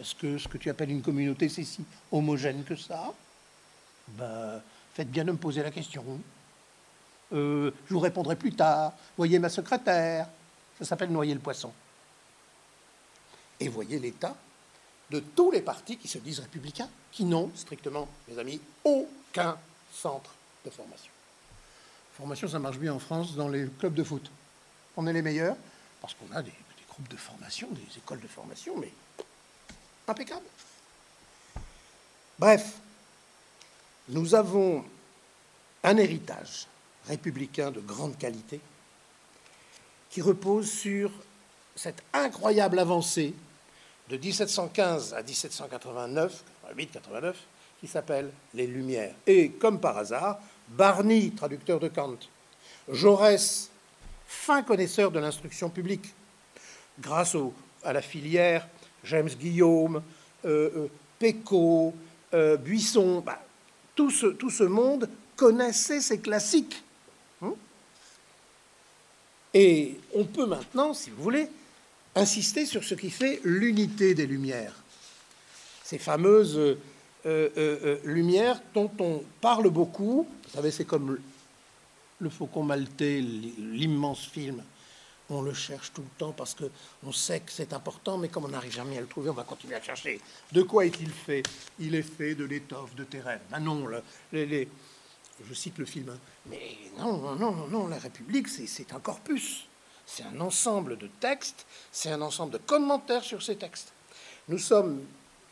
[0.00, 3.12] Est-ce que ce que tu appelles une communauté, c'est si homogène que ça?
[4.08, 4.62] Ben,
[4.94, 6.02] faites bien de me poser la question.
[7.34, 8.94] Euh, je vous répondrai plus tard.
[9.18, 10.28] Voyez ma secrétaire.
[10.78, 11.72] Ça s'appelle noyer le poisson.
[13.60, 14.34] Et voyez l'État
[15.12, 19.58] de tous les partis qui se disent républicains, qui n'ont strictement, mes amis, aucun
[19.92, 20.30] centre
[20.64, 21.12] de formation.
[22.16, 24.30] Formation, ça marche bien en France dans les clubs de foot.
[24.96, 25.56] On est les meilleurs
[26.00, 26.52] parce qu'on a des,
[26.88, 28.92] groupes de formation, des écoles de formation, mais
[30.08, 30.44] impeccable.
[32.38, 32.74] Bref,
[34.08, 34.84] nous avons
[35.84, 36.66] un héritage
[37.06, 38.60] républicain de grande qualité
[40.10, 41.10] qui repose sur
[41.76, 43.34] cette incroyable avancée
[44.12, 46.44] de 1715 à 1789,
[46.76, 47.32] 88-89,
[47.80, 49.14] qui s'appelle Les Lumières.
[49.26, 52.18] Et comme par hasard, Barney, traducteur de Kant,
[52.90, 53.70] Jaurès,
[54.26, 56.12] fin connaisseur de l'instruction publique,
[57.00, 57.34] grâce
[57.82, 58.68] à la filière
[59.04, 60.02] James Guillaume,
[60.44, 61.94] euh, euh Pecot,
[62.34, 63.40] euh, Buisson, bah,
[63.94, 66.82] tout, ce, tout, ce, monde connaissait ces classiques.
[67.40, 67.54] Hein.
[69.54, 71.48] Et on peut maintenant, si vous voulez,
[72.14, 74.74] insister sur ce qui fait l'unité des Lumières.
[75.84, 76.76] Ces fameuses euh,
[77.26, 80.26] euh, Lumières dont on parle beaucoup.
[80.44, 81.18] Vous savez, c'est comme
[82.18, 84.62] le Faucon Maltais, l'immense film
[85.32, 86.64] on le cherche tout le temps parce que
[87.04, 89.44] on sait que c'est important, mais comme on n'arrive jamais à le trouver, on va
[89.44, 90.20] continuer à chercher.
[90.52, 91.42] De quoi est-il fait?
[91.78, 93.20] Il est fait de l'étoffe de tes.
[93.50, 93.86] Ben non,
[94.32, 94.68] les,
[95.48, 96.18] je cite le film, hein.
[96.46, 99.66] mais non, non, non, non, la République, c'est un corpus,
[100.14, 103.92] c'est un ensemble de textes, c'est un ensemble de commentaires sur ces textes.
[104.48, 105.00] Nous sommes,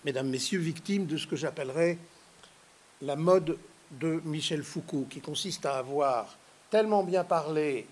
[0.05, 1.97] mesdames, messieurs, victimes de ce que j'appellerais
[3.01, 3.57] la mode
[3.93, 6.37] de Michel Foucault, qui consiste à avoir
[6.69, 7.87] tellement bien parlé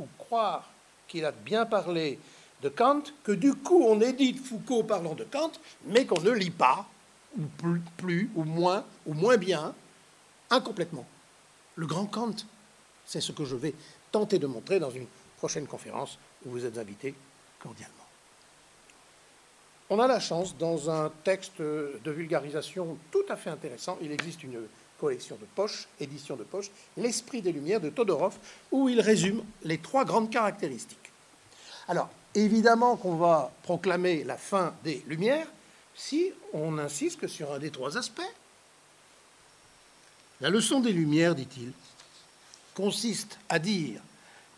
[0.00, 0.70] ou croire
[1.08, 2.18] qu'il a bien parlé
[2.62, 5.52] de Kant, que du coup on édite Foucault parlant de Kant,
[5.84, 6.86] mais qu'on ne lit pas,
[7.38, 7.42] ou
[7.98, 9.74] plus, ou moins, ou moins bien,
[10.48, 11.06] incomplètement.
[11.76, 12.34] Le grand Kant,
[13.04, 13.74] c'est ce que je vais
[14.10, 15.06] tenter de montrer dans une
[15.38, 17.14] prochaine conférence où vous êtes invités
[17.58, 17.94] cordialement.
[19.90, 24.42] On a la chance, dans un texte de vulgarisation tout à fait intéressant, il existe
[24.42, 24.60] une
[25.00, 28.36] collection de poche, édition de poche, L'Esprit des Lumières de Todorov,
[28.70, 31.10] où il résume les trois grandes caractéristiques.
[31.86, 35.46] Alors, évidemment qu'on va proclamer la fin des Lumières
[35.94, 38.20] si on insiste que sur un des trois aspects.
[40.40, 41.72] La leçon des Lumières, dit-il,
[42.74, 44.00] consiste à dire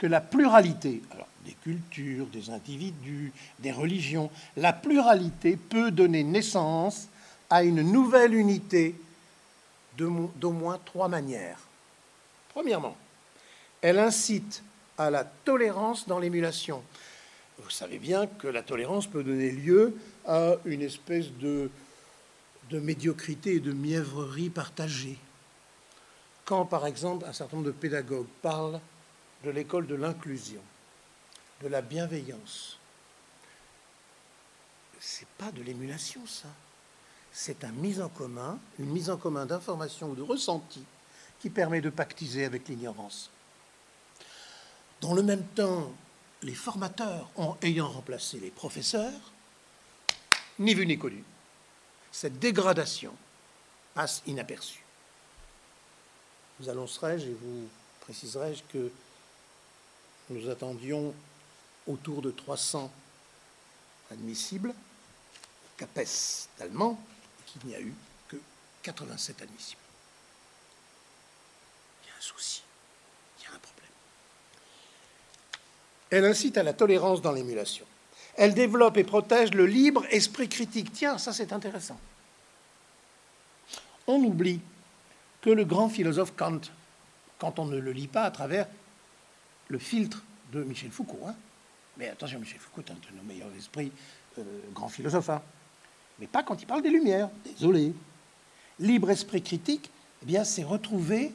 [0.00, 7.08] que la pluralité, alors des cultures, des individus, des religions, la pluralité peut donner naissance
[7.50, 8.94] à une nouvelle unité
[9.98, 11.58] d'au moins trois manières.
[12.48, 12.96] Premièrement,
[13.82, 14.62] elle incite
[14.96, 16.82] à la tolérance dans l'émulation.
[17.58, 19.94] Vous savez bien que la tolérance peut donner lieu
[20.26, 21.70] à une espèce de,
[22.70, 25.18] de médiocrité et de mièvrerie partagée.
[26.46, 28.80] Quand, par exemple, un certain nombre de pédagogues parlent
[29.44, 30.62] de l'école de l'inclusion,
[31.62, 32.78] de la bienveillance,
[34.98, 36.48] c'est pas de l'émulation, ça
[37.32, 40.84] c'est une mise en commun, une mise en commun d'informations ou de ressentis
[41.38, 43.30] qui permet de pactiser avec l'ignorance.
[45.00, 45.92] Dans le même temps,
[46.42, 49.32] les formateurs, ont, ayant remplacé les professeurs,
[50.58, 51.24] ni vu ni connu,
[52.12, 53.14] cette dégradation
[53.94, 54.84] passe inaperçue.
[56.58, 57.68] Vous annoncerai-je et vous
[58.00, 58.90] préciserai-je que
[60.30, 61.12] nous attendions
[61.86, 62.90] autour de 300
[64.12, 64.72] admissibles,
[65.76, 66.98] CAPES d'allemand,
[67.46, 67.92] qu'il n'y a eu
[68.28, 68.36] que
[68.82, 69.80] 87 admissibles.
[72.04, 72.62] Il y a un souci,
[73.38, 73.90] il y a un problème.
[76.10, 77.84] Elle incite à la tolérance dans l'émulation.
[78.36, 80.92] Elle développe et protège le libre esprit critique.
[80.92, 81.98] Tiens, ça c'est intéressant.
[84.06, 84.60] On oublie
[85.40, 86.60] que le grand philosophe Kant,
[87.38, 88.66] quand on ne le lit pas à travers
[89.70, 91.34] le filtre de Michel Foucault, hein,
[91.96, 93.92] mais attention, Michel Foucault est un de nos meilleurs esprits,
[94.38, 94.42] euh,
[94.74, 95.42] grand philosophe, hein,
[96.18, 97.30] mais pas quand il parle des Lumières.
[97.44, 97.94] Désolé.
[98.80, 99.90] Libre esprit critique,
[100.22, 101.32] eh bien, c'est retrouver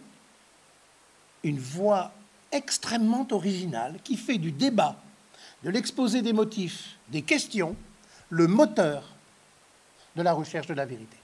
[1.43, 2.11] une voix
[2.51, 5.01] extrêmement originale qui fait du débat,
[5.63, 7.75] de l'exposé des motifs, des questions,
[8.29, 9.15] le moteur
[10.15, 11.17] de la recherche de la vérité.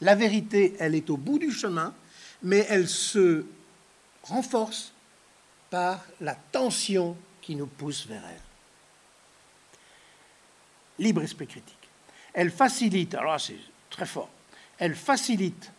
[0.00, 1.94] La vérité, elle est au bout du chemin,
[2.42, 3.44] mais elle se
[4.22, 4.93] renforce
[5.74, 8.40] par la tension qui nous pousse vers elle.
[11.04, 11.74] Libre esprit critique
[12.32, 13.58] elle facilite, alors c'est
[13.90, 14.28] très fort,
[14.78, 15.72] elle facilite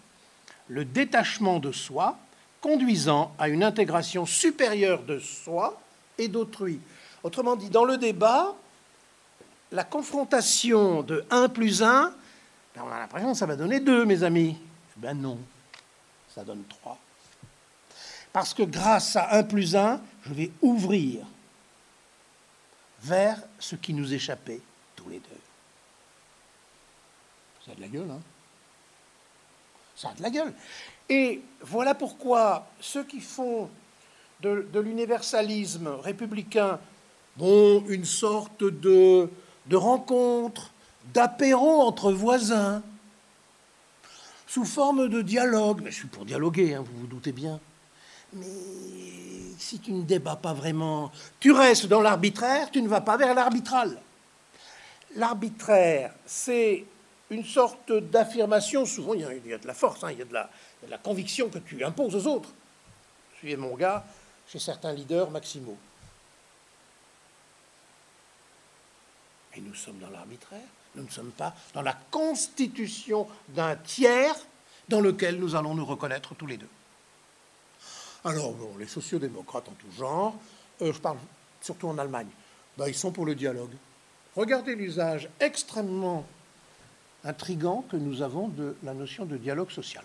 [0.68, 2.18] le détachement de soi,
[2.60, 5.80] conduisant à une intégration supérieure de soi
[6.18, 6.82] et d'autrui.
[7.24, 8.54] Autrement dit, dans le débat,
[9.72, 12.14] la confrontation de 1 plus 1,
[12.76, 14.58] ben, on a l'impression que ça va donner 2, mes amis.
[14.98, 15.40] Ben non,
[16.34, 16.98] ça donne 3.
[18.36, 21.26] Parce que grâce à 1 plus 1, je vais ouvrir
[23.02, 24.60] vers ce qui nous échappait
[24.94, 25.42] tous les deux.
[27.66, 28.20] Ça a de la gueule, hein?
[29.96, 30.54] Ça a de la gueule.
[31.08, 33.70] Et voilà pourquoi ceux qui font
[34.42, 36.78] de, l'universalisme républicain,
[37.38, 39.30] bon, une sorte de,
[39.72, 40.72] rencontre,
[41.14, 42.84] d'apéro entre voisins,
[44.46, 45.80] sous forme de dialogue.
[45.86, 47.62] Mais je suis pour dialoguer, hein, vous vous doutez bien.
[48.36, 53.18] Mais si tu ne débats pas vraiment, tu restes dans l'arbitraire, tu ne vas pas
[53.18, 53.98] vers l'arbitral.
[55.16, 56.86] L'arbitraire, c'est
[57.30, 60.34] une sorte d'affirmation, souvent il y, a, de la force, hein, il, y a de
[60.34, 62.50] la, conviction que tu imposes aux autres.
[63.38, 64.06] Suivez mon gars,
[64.48, 65.78] chez certains leaders maximaux.
[69.56, 74.36] Et nous sommes dans l'arbitraire, nous ne sommes pas dans la constitution d'un tiers
[74.90, 76.70] dans lequel nous allons nous reconnaître tous les deux.
[78.26, 80.36] Alors, bon, les sociodémocrates en tout genre,
[80.82, 81.18] euh, je parle
[81.62, 82.28] surtout en Allemagne,
[82.76, 83.74] ben, ils sont pour le dialogue.
[84.36, 86.26] Regardez l'usage extrêmement
[87.24, 90.04] intrigant que nous avons de la notion de dialogue social.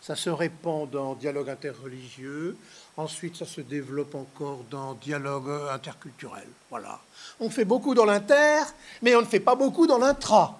[0.00, 2.56] Ça se répand dans dialogue interreligieux,
[2.96, 6.48] ensuite ça se développe encore dans dialogue interculturel.
[6.70, 7.00] Voilà.
[7.40, 8.62] On fait beaucoup dans l'inter,
[9.02, 10.58] mais on ne fait pas beaucoup dans l'intra.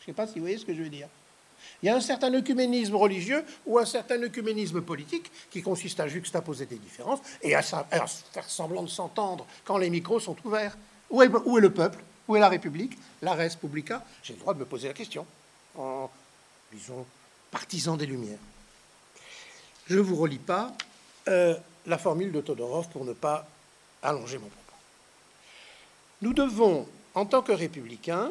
[0.00, 1.08] Je ne sais pas si vous voyez ce que je veux dire.
[1.82, 6.08] Il y a un certain œcuménisme religieux ou un certain œcuménisme politique qui consiste à
[6.08, 10.76] juxtaposer des différences et à, faire semblant de s'entendre quand les micros sont ouverts.
[11.08, 11.98] Où est, le peuple?
[12.28, 12.98] Où est la République?
[13.22, 15.26] La res publica J'ai le droit de me poser la question
[15.76, 16.10] en,
[16.72, 17.06] disons,
[17.50, 18.38] partisan des Lumières.
[19.86, 20.72] Je ne vous relis pas
[21.28, 23.48] euh, la formule de Todorov pour ne pas
[24.02, 24.76] allonger mon propos.
[26.22, 28.30] Nous devons, en tant que républicains,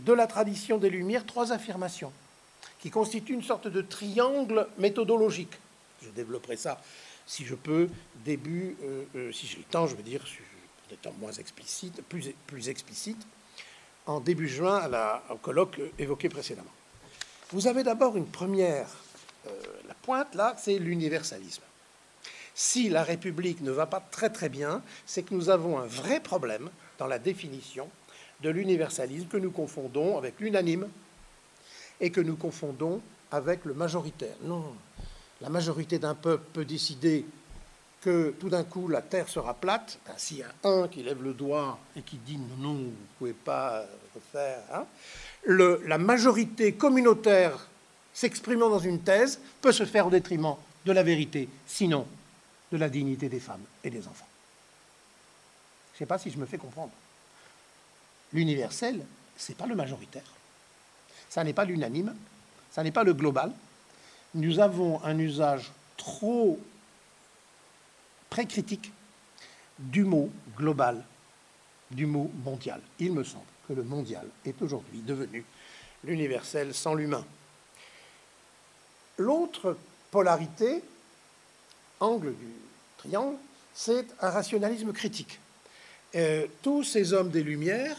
[0.00, 2.12] de la tradition des Lumières, trois affirmations
[2.86, 5.58] qui constituent une sorte de triangle méthodologique.
[6.04, 6.80] Je développerai ça,
[7.26, 7.88] si je peux,
[8.24, 10.22] début, euh, euh, si j'ai le temps, je veux dire,
[10.92, 13.26] étant moins explicite, plus, plus explicite,
[14.06, 14.88] en début juin
[15.30, 16.70] au colloque évoqué précédemment.
[17.50, 18.86] Vous avez d'abord une première,
[19.48, 19.50] euh,
[19.88, 21.64] la pointe là, c'est l'universalisme.
[22.54, 26.20] Si la République ne va pas très très bien, c'est que nous avons un vrai
[26.20, 27.90] problème dans la définition
[28.42, 30.88] de l'universalisme que nous confondons avec l'unanime
[32.00, 34.36] et que nous confondons avec le majoritaire.
[34.42, 34.74] Non,
[35.40, 37.24] la majorité d'un peuple peut décider
[38.00, 39.98] que tout d'un coup la terre sera plate.
[40.06, 42.84] Ben, S'il y a un qui lève le doigt et qui dit non, non, vous
[42.84, 44.86] ne pouvez pas le faire, hein,
[45.46, 47.68] la majorité communautaire
[48.12, 52.06] s'exprimant dans une thèse peut se faire au détriment de la vérité, sinon
[52.72, 54.26] de la dignité des femmes et des enfants.
[55.92, 56.92] Je ne sais pas si je me fais comprendre.
[58.32, 59.04] L'universel,
[59.36, 60.22] ce n'est pas le majoritaire.
[61.28, 62.14] Ça n'est pas l'unanime,
[62.70, 63.52] ça n'est pas le global.
[64.34, 66.58] Nous avons un usage trop
[68.30, 68.92] précritique
[69.78, 71.04] du mot global,
[71.90, 72.80] du mot mondial.
[72.98, 75.44] Il me semble que le mondial est aujourd'hui devenu
[76.04, 77.24] l'universel sans l'humain.
[79.18, 79.76] L'autre
[80.10, 80.82] polarité,
[82.00, 82.48] angle du
[82.98, 83.36] triangle,
[83.74, 85.40] c'est un rationalisme critique.
[86.14, 87.96] Euh, tous ces hommes des Lumières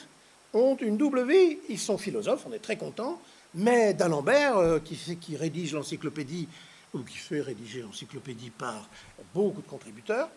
[0.54, 1.58] ont une double vie.
[1.70, 3.22] Ils sont philosophes, on est très content,
[3.54, 6.48] mais d'Alembert, euh, qui, rédige l'encyclopédie,
[6.94, 8.88] ou qui fait rédiger l'encyclopédie par
[9.34, 10.30] beaucoup de contributeurs,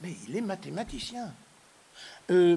[0.00, 1.32] mais il est mathématicien.
[2.30, 2.56] Euh,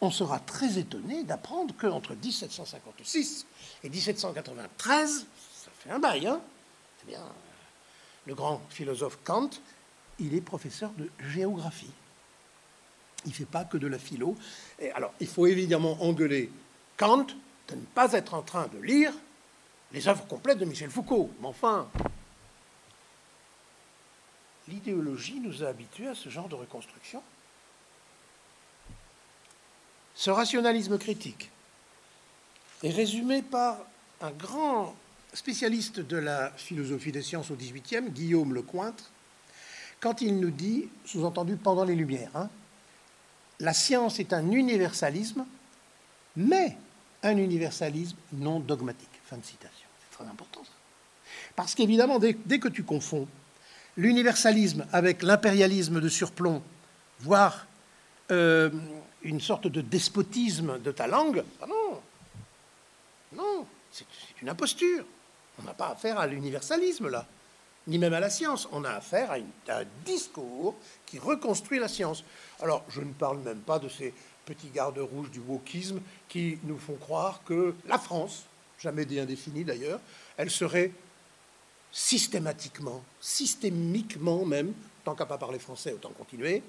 [0.00, 3.46] on sera très étonné d'apprendre qu'entre 1756
[3.84, 6.40] et 1793, ça fait un bail, hein
[7.02, 7.24] eh bien,
[8.26, 9.50] le grand philosophe Kant,
[10.18, 11.90] il est professeur de géographie.
[13.26, 14.36] Il ne fait pas que de la philo.
[14.94, 16.50] Alors, il faut évidemment engueuler
[16.96, 17.26] Kant
[17.68, 19.12] de ne pas être en train de lire
[19.92, 21.30] les œuvres complètes de Michel Foucault.
[21.40, 21.88] Mais enfin,
[24.68, 27.22] l'idéologie nous a habitués à ce genre de reconstruction.
[30.14, 31.50] Ce rationalisme critique
[32.82, 33.78] est résumé par
[34.20, 34.94] un grand
[35.32, 39.10] spécialiste de la philosophie des sciences au XVIIIe, Guillaume Lecointre,
[40.00, 42.50] quand il nous dit, sous-entendu pendant les Lumières, hein,
[43.60, 45.46] la science est un universalisme,
[46.36, 46.76] mais
[47.22, 49.08] un universalisme non dogmatique.
[49.24, 49.86] Fin de citation.
[50.00, 50.70] C'est très important ça.
[51.54, 53.28] Parce qu'évidemment, dès, que tu confonds
[53.96, 56.62] l'universalisme avec l'impérialisme de surplomb,
[57.20, 57.66] voire
[58.30, 58.70] euh,
[59.22, 61.44] une sorte de despotisme de ta langue.
[61.60, 62.00] Ah non,
[63.36, 64.06] non, c'est
[64.40, 65.04] une imposture.
[65.58, 67.26] On n'a pas affaire à l'universalisme là,
[67.86, 68.68] ni même à la science.
[68.72, 70.74] On a affaire à, un discours
[71.06, 72.24] qui reconstruit la science.
[72.60, 76.78] Alors, je ne parle même pas de ces petits gardes rouges du wokisme qui nous
[76.78, 78.44] font croire que la France,
[78.78, 80.00] jamais définie d'ailleurs,
[80.36, 80.92] elle serait
[81.92, 84.72] systématiquement, systémiquement même,
[85.04, 86.62] tant qu'à pas parler français, autant continuer,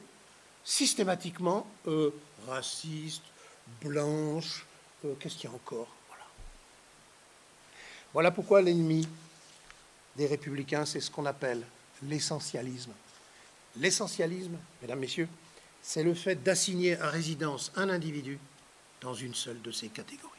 [0.64, 2.12] systématiquement euh,
[2.48, 3.24] raciste,
[3.82, 4.66] blanche,
[5.06, 5.88] euh, qu'est-ce qu'il y a encore?
[8.14, 9.08] Voilà pourquoi l'ennemi
[10.16, 11.64] des républicains, c'est ce qu'on appelle
[12.04, 12.92] l'essentialisme.
[13.78, 15.30] L'essentialisme, mesdames, messieurs,
[15.82, 18.38] c'est le fait d'assigner à résidence un individu
[19.02, 20.30] dans une seule de ces catégories.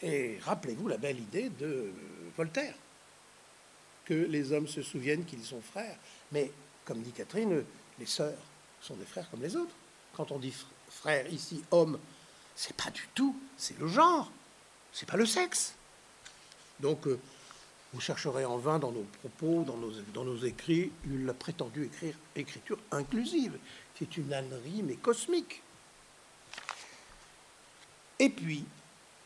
[0.00, 1.90] Et rappelez-vous la belle idée de
[2.36, 2.74] Voltaire,
[4.04, 5.98] que les hommes se souviennent qu'ils sont frères,
[6.30, 6.52] mais
[6.84, 7.64] comme dit Catherine,
[7.98, 8.38] les sœurs
[8.80, 9.74] sont des frères comme les autres.
[10.14, 10.54] Quand on dit
[10.88, 11.98] frère ici, homme,
[12.54, 14.30] c'est pas du tout, c'est le genre,
[14.92, 15.74] c'est pas le sexe.
[16.80, 17.18] Donc, euh,
[17.94, 21.90] Vous chercherez en vain dans nos propos, dans nos, écrits, la prétendue
[22.36, 23.58] écriture inclusive.
[23.98, 25.62] C'est une ânerie, mais cosmique.
[28.18, 28.64] Et puis,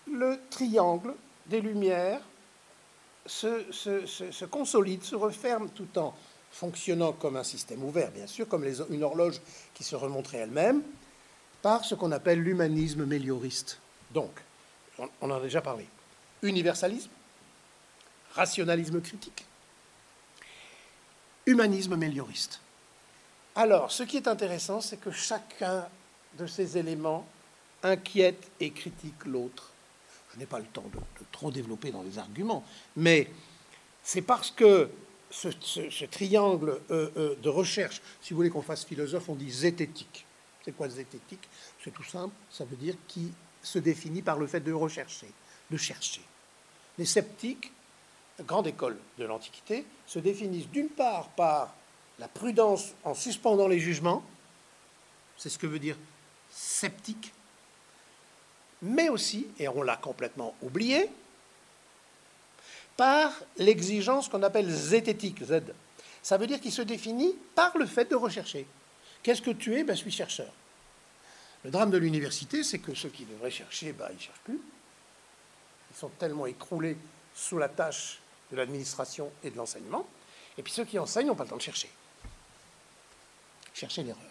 [0.07, 1.15] le triangle
[1.47, 2.21] des Lumières
[3.27, 6.15] se, consolide, se referme tout en
[6.53, 9.41] fonctionnant comme un système ouvert, bien sûr, comme une horloge
[9.75, 10.83] qui se remonterait elle-même,
[11.63, 13.81] par ce qu'on appelle l'humanisme mélioriste.
[14.13, 14.31] Donc,
[14.99, 15.87] on, on en a déjà parlé.
[16.43, 17.11] Universalisme,
[18.35, 19.45] rationalisme critique,
[21.47, 22.61] humanisme mélioriste.
[23.55, 25.87] Alors, ce qui est intéressant, c'est que chacun
[26.39, 27.27] de ces éléments
[27.83, 29.73] inquiète et critique l'autre.
[30.33, 30.99] Je n'ai pas le temps de,
[31.31, 32.65] trop développer dans les arguments,
[32.97, 33.29] mais
[34.03, 34.89] c'est parce que
[35.31, 40.25] ce, triangle euh, euh, de recherche, si vous voulez qu'on fasse philosophe, on dit zététique.
[40.65, 41.49] C'est quoi zététique?
[41.83, 45.29] C'est tout simple, ça veut dire qui se définit par le fait de rechercher,
[45.71, 46.23] de chercher.
[46.99, 47.73] Les sceptiques,
[48.41, 51.75] grande école de l'Antiquité, se définissent d'une part par
[52.19, 54.23] la prudence en suspendant les jugements,
[55.37, 55.97] c'est ce que veut dire
[56.51, 57.33] sceptique,
[58.83, 61.09] mais aussi, et on l'a complètement oublié,
[62.97, 65.63] par l'exigence qu'on appelle zététique, Z.
[66.23, 68.67] Ça veut dire qu'il se définit par le fait de rechercher.
[69.23, 69.85] Qu'est-ce que tu es?
[69.85, 70.53] Ben, Je suis chercheur.
[71.65, 74.61] Le drame de l'université, c'est que ceux qui devraient chercher, ben, ils ne cherchent plus.
[75.91, 76.97] Ils sont tellement écroulés
[77.35, 78.22] sous la tâche
[78.53, 80.07] de l'administration et de l'enseignement.
[80.57, 81.91] Et puis ceux qui enseignent n'ont pas le temps de chercher.
[83.75, 84.23] Chercher l'erreur.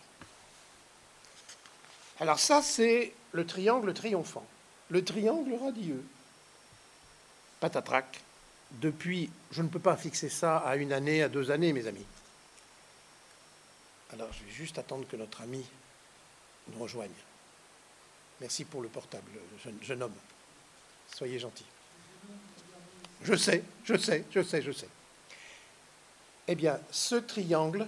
[2.19, 4.45] Alors ça, c'est le triangle triomphant,
[4.89, 6.05] le triangle radieux.
[7.59, 8.21] Patatrac,
[8.73, 12.05] depuis, je ne peux pas fixer ça à une année, à deux années, mes amis.
[14.13, 15.65] Alors, je vais juste attendre que notre ami
[16.67, 17.09] nous rejoigne.
[18.39, 19.31] Merci pour le portable,
[19.81, 20.15] jeune, homme.
[21.15, 21.65] Soyez gentil.
[23.23, 24.87] Je sais, je sais, je sais, je sais.
[26.47, 27.87] Eh bien, ce triangle,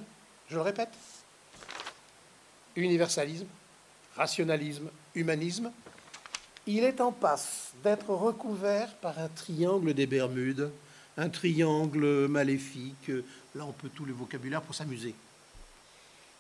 [0.50, 0.94] je le répète,
[2.76, 3.48] universalisme,
[4.16, 5.72] rationalisme, humanisme,
[6.66, 10.72] il est en passe d'être recouvert par un triangle des Bermudes,
[11.18, 13.12] un triangle maléfique.
[13.56, 15.14] Là, on peut tout le vocabulaire pour s'amuser.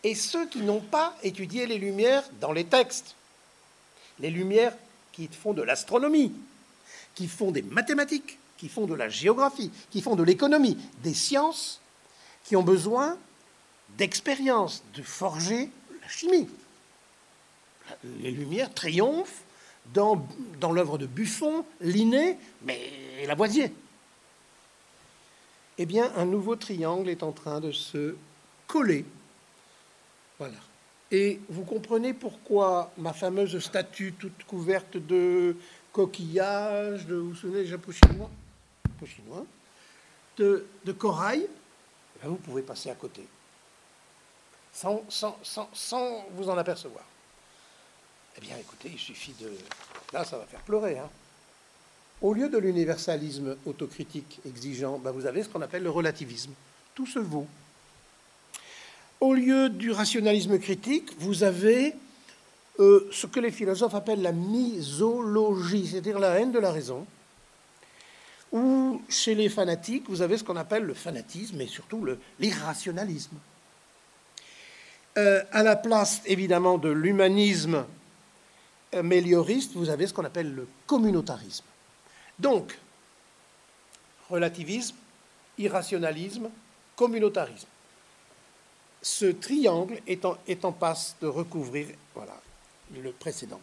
[0.03, 3.15] Et ceux qui n'ont pas étudié les lumières dans les textes,
[4.19, 4.75] les lumières
[5.11, 6.33] qui font de l'astronomie,
[7.15, 11.81] qui font des mathématiques, qui font de la géographie, qui font de l'économie, des sciences,
[12.45, 13.17] qui ont besoin
[13.97, 15.69] d'expérience, de forger
[16.01, 16.47] la chimie,
[18.21, 19.41] les Lumières triomphent
[19.93, 20.25] dans,
[20.61, 22.79] dans l'œuvre de Buffon, Linné, mais
[23.27, 23.73] Lavoisier.
[25.77, 28.15] Eh bien, un nouveau triangle est en train de se
[28.67, 29.03] coller.
[30.39, 30.55] Voilà.
[31.11, 35.57] Et vous comprenez pourquoi ma fameuse statue toute couverte de
[35.91, 38.29] coquillages, de, vous vous souvenez, chinois,
[39.05, 39.45] chinois
[40.37, 40.65] de,
[40.97, 41.47] corail,
[42.23, 43.23] eh vous pouvez passer à côté,
[44.73, 45.03] sans
[46.31, 47.05] vous en apercevoir.
[48.37, 49.51] Eh bien, écoutez, il suffit de...
[50.11, 50.97] Là, ça va faire pleurer.
[50.97, 51.09] Hein.
[52.21, 56.51] Au lieu de l'universalisme autocritique exigeant, ben, vous avez ce qu'on appelle le relativisme.
[56.95, 57.47] Tout se vaut.
[59.19, 61.93] Au lieu du rationalisme critique, vous avez
[62.79, 67.05] euh, ce que les philosophes appellent la misologie, c'est-à-dire la haine de la raison.
[68.53, 72.07] Ou chez les fanatiques, vous avez ce qu'on appelle le fanatisme et surtout
[72.39, 73.35] l'irrationalisme.
[75.17, 77.85] Euh, à la place, évidemment, de l'humanisme
[79.01, 81.65] mélioriste, vous avez ce qu'on appelle le communautarisme.
[82.37, 82.77] Donc,
[84.29, 84.95] relativisme,
[85.57, 86.49] irrationalisme,
[86.95, 87.67] communautarisme.
[89.01, 92.39] Ce triangle est en, est en passe de recouvrir voilà,
[92.93, 93.61] le précédent,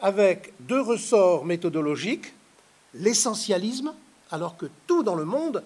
[0.00, 2.32] avec deux ressorts méthodologiques,
[2.94, 3.94] l'essentialisme,
[4.30, 5.62] alors que tout dans le monde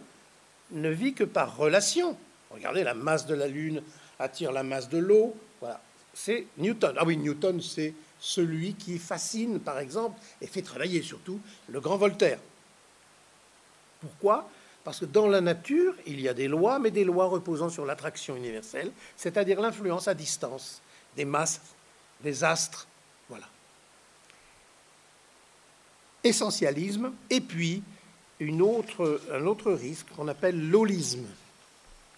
[0.70, 2.16] ne vit que par relation.
[2.50, 3.82] Regardez, la masse de la Lune
[4.18, 5.34] attire la masse de l'eau.
[5.60, 5.80] Voilà,
[6.14, 6.94] c'est Newton.
[6.98, 11.96] Ah oui, Newton, c'est celui qui fascine, par exemple, et fait travailler surtout le grand
[11.96, 12.38] Voltaire.
[14.00, 14.48] Pourquoi?
[14.84, 17.84] Parce que dans la nature, il y a des lois, mais des lois reposant sur
[17.84, 20.80] l'attraction universelle, c'est-à-dire l'influence à distance
[21.16, 21.60] des masses,
[22.22, 22.86] des astres.
[23.28, 23.46] Voilà.
[26.24, 27.82] Essentialisme, et puis
[28.62, 31.26] autre, un autre risque qu'on appelle l'holisme.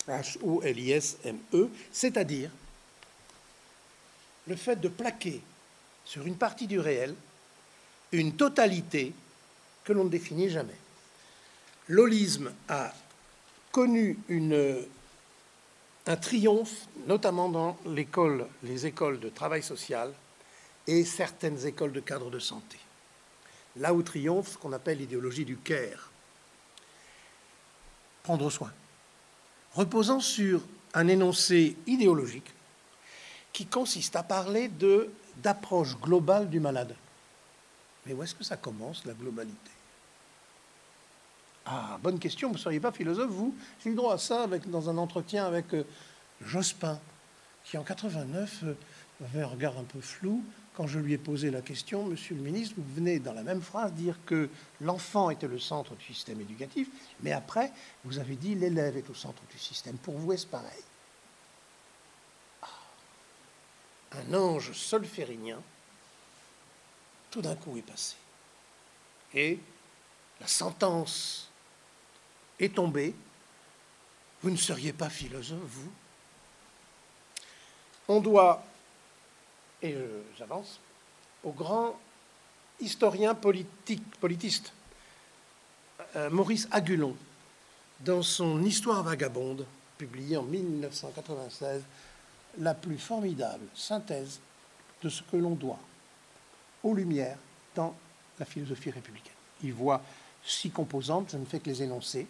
[0.09, 2.51] H-O-L-I-S-M-E, c'est-à-dire
[4.49, 5.41] le fait de plaquer
[6.05, 7.15] sur une partie du réel
[8.11, 9.13] une totalité
[9.85, 10.77] que l'on ne définit jamais.
[11.89, 12.93] L'holisme a
[13.71, 14.19] connu
[16.07, 20.13] un triomphe, notamment dans les écoles de travail social
[20.87, 22.79] et certaines écoles de cadre de santé.
[23.77, 26.11] Là où triomphe ce qu'on appelle l'idéologie du care.
[28.23, 28.73] Prendre soin,
[29.75, 30.61] reposant sur
[30.95, 32.53] un énoncé idéologique
[33.53, 35.11] qui consiste à parler de
[35.43, 36.95] d'approche globale du malade.
[38.05, 39.71] Mais où est-ce que ça commence, la globalité?
[41.65, 43.55] Ah, bonne question, vous ne seriez pas philosophe, vous?
[43.83, 45.85] J'ai eu droit à ça dans un entretien avec euh,
[46.41, 46.99] Jospin,
[47.65, 48.75] qui en 89 euh,
[49.25, 50.43] avait un regard un peu flou.
[50.75, 53.61] Quand je lui ai posé la question, Monsieur le ministre, vous venez dans la même
[53.61, 54.49] phrase dire que
[54.81, 56.89] l'enfant était le centre du système éducatif,
[57.21, 57.71] mais après,
[58.05, 59.99] vous avez dit l'élève est au centre du système.
[59.99, 60.83] Pour vous, est-ce pareil?
[62.63, 62.69] Ah.
[64.13, 65.61] Un ange solférinien,
[67.31, 68.17] tout d'un coup, est passé.
[69.35, 69.59] Et
[70.41, 71.51] la sentence
[72.59, 73.15] est tombée.
[74.43, 75.93] Vous ne seriez pas philosophe, vous?
[78.09, 78.65] On doit
[79.83, 79.97] et
[80.39, 80.79] j'avance,
[81.45, 81.99] au grand
[82.81, 84.73] historien politique, politiste
[86.17, 87.17] euh, Maurice Agulon,
[88.01, 89.67] dans son Histoire vagabonde,
[89.99, 91.83] publiée en 1996,
[92.59, 94.41] la plus formidable synthèse
[95.03, 95.79] de ce que l'on doit
[96.83, 97.39] aux Lumières
[97.75, 97.95] dans
[98.39, 99.33] la philosophie républicaine.
[99.63, 100.03] Il voit
[100.45, 102.27] six composantes, je ne fais que les énoncer.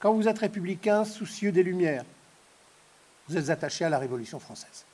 [0.00, 2.04] Quand vous êtes républicain, soucieux des Lumières,
[3.28, 4.84] vous êtes attaché à la Révolution française.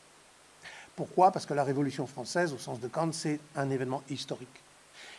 [1.00, 1.30] Pourquoi?
[1.30, 4.60] Parce que la Révolution française, au sens de Kant, c'est un événement historique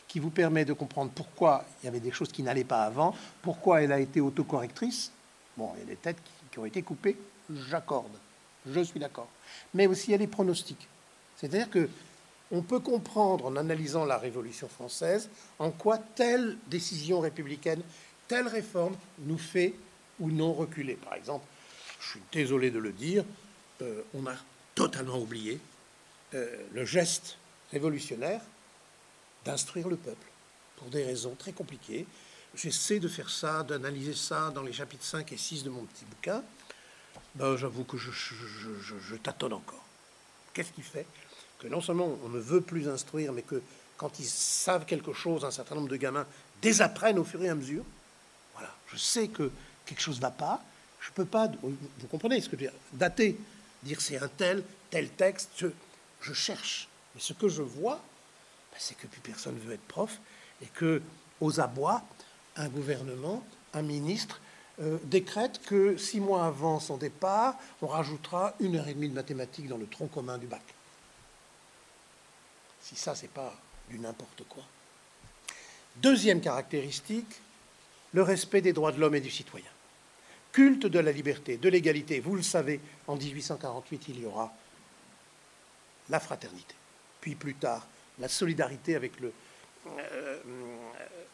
[0.08, 3.16] qui vous permet de comprendre pourquoi il y avait des choses qui n'allaient pas avant,
[3.42, 5.12] pourquoi elle a été autocorrectrice.
[5.58, 6.20] Bon, il y a des têtes
[6.52, 7.18] qui, ont été coupées,
[7.68, 8.12] j'accorde,
[8.68, 9.28] je suis d'accord.
[9.74, 10.88] Mais aussi elle est pronostique.
[11.36, 11.90] C'est-à-dire que
[12.52, 17.82] on peut comprendre en analysant la Révolution française en quoi telle décision républicaine,
[18.28, 19.74] telle réforme nous fait
[20.20, 20.94] ou non reculer.
[20.94, 21.46] Par exemple,
[22.00, 23.26] je suis désolé de le dire,
[23.82, 24.36] euh, on a
[24.76, 25.60] totalement oublié
[26.34, 27.38] euh, le geste
[27.72, 28.42] révolutionnaire
[29.46, 30.28] d'instruire le peuple,
[30.78, 32.06] pour des raisons très compliquées.
[32.56, 36.06] J'essaie de faire ça, d'analyser ça dans les chapitres 5 et 6 de mon petit
[36.06, 36.44] bouquin.
[37.36, 39.84] Ben, J'avoue que je, je, tâtonne encore.
[40.54, 41.06] Qu'est-ce qui fait
[41.60, 43.62] que non seulement on ne veut plus instruire, mais que
[43.98, 46.26] quand ils savent quelque chose, un certain nombre de gamins
[46.62, 47.84] désapprennent au fur et à mesure.
[48.54, 49.52] Voilà, je sais que
[49.86, 50.64] quelque chose ne va pas.
[51.00, 53.38] Je ne peux pas, vous comprenez ce que je veux dire, dater,
[53.84, 55.66] dire c'est un tel, tel texte
[56.22, 56.88] je cherche.
[57.16, 57.96] Mais ce que je vois,
[58.72, 60.20] ben, c'est que plus personne ne veut être prof
[60.62, 61.02] et que,
[61.40, 62.04] aux abois,
[62.56, 63.44] un gouvernement,
[63.74, 64.40] un ministre
[64.80, 69.14] euh, décrète que six mois avant son départ, on rajoutera une heure et demie de
[69.14, 70.62] mathématiques dans le tronc commun du bac.
[72.82, 73.54] Si ça, c'est pas
[73.90, 74.64] du n'importe quoi.
[75.98, 77.42] Deuxième caractéristique,
[78.14, 79.66] le respect des droits de l'homme et du citoyen.
[80.52, 82.20] Culte de la liberté, de l'égalité.
[82.20, 84.54] Vous le savez, en 1848, il y aura
[86.12, 86.76] la fraternité.
[87.22, 87.88] Puis plus tard,
[88.20, 89.34] la solidarité avec le,
[89.88, 90.38] euh,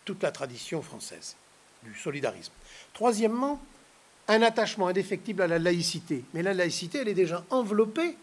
[0.06, 1.36] toute la tradition française
[1.84, 2.54] du solidarisme.
[2.94, 3.62] Troisièmement,
[4.28, 6.24] un attachement indéfectible à la laïcité.
[6.34, 8.16] Mais la laïcité, elle est déjà enveloppée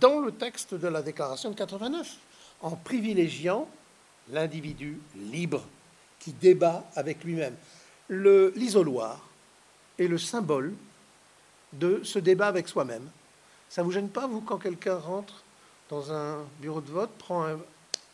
[0.00, 2.16] dans le texte de la Déclaration de 89,
[2.62, 3.68] en privilégiant
[4.30, 5.64] l'individu libre
[6.20, 7.54] qui débat avec lui-même.
[8.08, 9.20] L'isoloir
[9.98, 10.74] est le symbole
[11.72, 13.08] de ce débat avec soi-même.
[13.68, 15.42] Ça vous gêne pas, vous, quand quelqu'un rentre
[15.88, 17.46] dans un bureau de vote, prend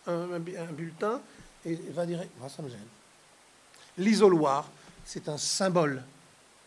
[0.07, 0.39] un,
[0.73, 1.21] bulletin
[1.65, 2.79] et va dire Moi, ça me gêne.
[3.99, 4.69] L'isoloir,
[5.05, 6.03] c'est un symbole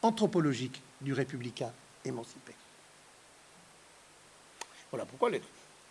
[0.01, 1.71] anthropologique du républicain
[2.05, 2.53] émancipé.
[4.91, 5.29] Voilà pourquoi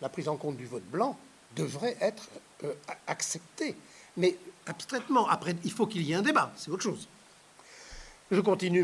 [0.01, 1.17] la prise en compte du vote blanc
[1.55, 2.29] devrait être
[2.63, 2.73] euh,
[3.05, 3.75] acceptée.
[4.17, 7.07] Mais abstraitement, après, il faut qu'il y ait un débat, c'est autre chose.
[8.31, 8.83] Je continue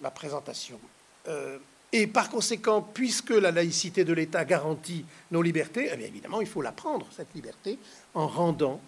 [0.00, 0.80] ma présentation.
[1.28, 1.58] Euh,
[1.96, 6.46] et par conséquent, puisque la laïcité de l'État garantit nos libertés, eh bien évidemment, il
[6.48, 7.78] faut la prendre, cette liberté,
[8.14, 8.80] en rendant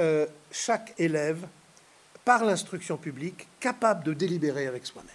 [0.00, 1.46] euh, chaque élève,
[2.24, 5.14] par l'instruction publique, capable de délibérer avec soi-même.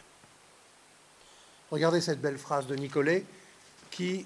[1.72, 3.26] Regardez cette belle phrase de Nicolet
[3.91, 4.26] qui...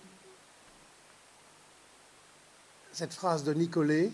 [2.91, 4.11] Cette phrase de Nicolet,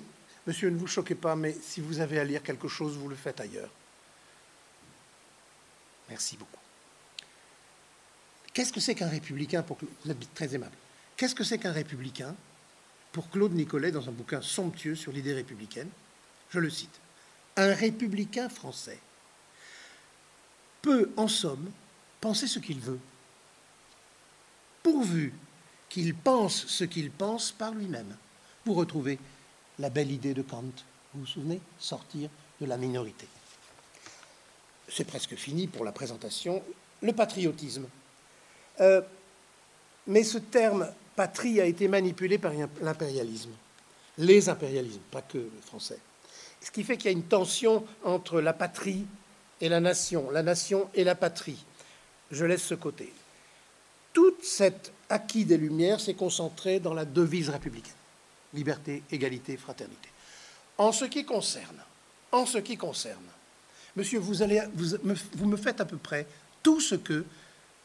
[0.48, 3.16] Monsieur, ne vous choquez pas, mais si vous avez à lire quelque chose, vous le
[3.18, 3.72] faites ailleurs.
[6.08, 6.59] Merci beaucoup.
[8.60, 10.76] Qu'est-ce que c'est qu'un républicain pour Vous êtes très aimable.
[11.16, 12.36] Qu'est-ce que c'est qu'un républicain
[13.14, 15.88] pour Claude Nicolet dans un bouquin somptueux sur l'idée républicaine
[16.50, 17.00] Je le cite.
[17.56, 19.00] Un républicain français
[20.82, 21.72] peut, en somme,
[22.20, 23.00] penser ce qu'il veut,
[24.84, 25.34] pourvu
[25.88, 28.14] qu'il pense ce qu'il pense par lui-même.
[28.66, 29.20] Vous retrouvez
[29.80, 30.66] la belle idée de Kant,
[31.14, 32.30] vous vous souvenez Sortir
[32.60, 33.30] de la minorité.
[34.90, 36.62] C'est presque fini pour la présentation.
[37.02, 37.88] Le patriotisme.
[38.82, 39.02] Euh,
[40.08, 43.52] mais ce terme patrie a été manipulé par l'impérialisme,
[44.18, 46.00] les impérialismes, pas que le français.
[46.62, 49.06] Ce qui fait qu'il y a une tension entre la patrie
[49.62, 51.64] et la nation, la nation et la patrie.
[52.32, 53.12] Je laisse ce côté.
[54.14, 57.94] Tout cet acquis des Lumières s'est concentré dans la devise républicaine
[58.54, 60.10] liberté, égalité, fraternité.
[60.78, 61.78] En ce qui concerne,
[62.32, 63.26] en ce qui concerne,
[63.96, 64.96] monsieur, vous, allez, vous,
[65.34, 66.26] vous me faites à peu près
[66.64, 67.26] tout ce que,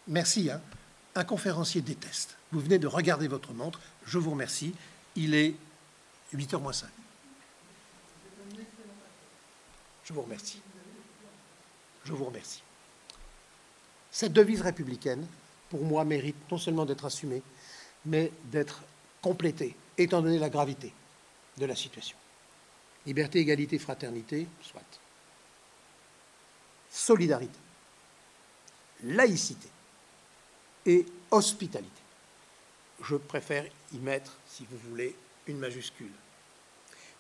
[0.09, 0.61] merci, hein,
[1.15, 2.37] un conférencier déteste.
[2.53, 4.75] Vous venez de regarder votre montre, je vous remercie,
[5.17, 5.55] il est
[6.35, 6.89] 8h moins 5.
[10.05, 10.61] Je vous remercie.
[12.05, 12.63] Je vous remercie.
[14.11, 15.27] Cette devise républicaine,
[15.71, 17.43] pour moi, mérite non seulement d'être assumée,
[18.05, 18.83] mais d'être
[19.23, 20.93] complétée, étant donné la gravité
[21.57, 22.17] de la situation.
[23.07, 24.83] Liberté, égalité, fraternité, soit.
[26.91, 27.59] Solidarité,
[29.05, 29.69] laïcité
[30.87, 31.91] et hospitalité.
[33.03, 35.15] Je préfère y mettre, si vous voulez,
[35.47, 36.13] une majuscule,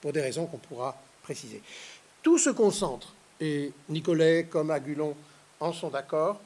[0.00, 1.62] pour des raisons qu'on pourra préciser.
[2.22, 5.16] Tout se concentre, et Nicolet comme Agulon
[5.60, 6.40] en sont d'accord,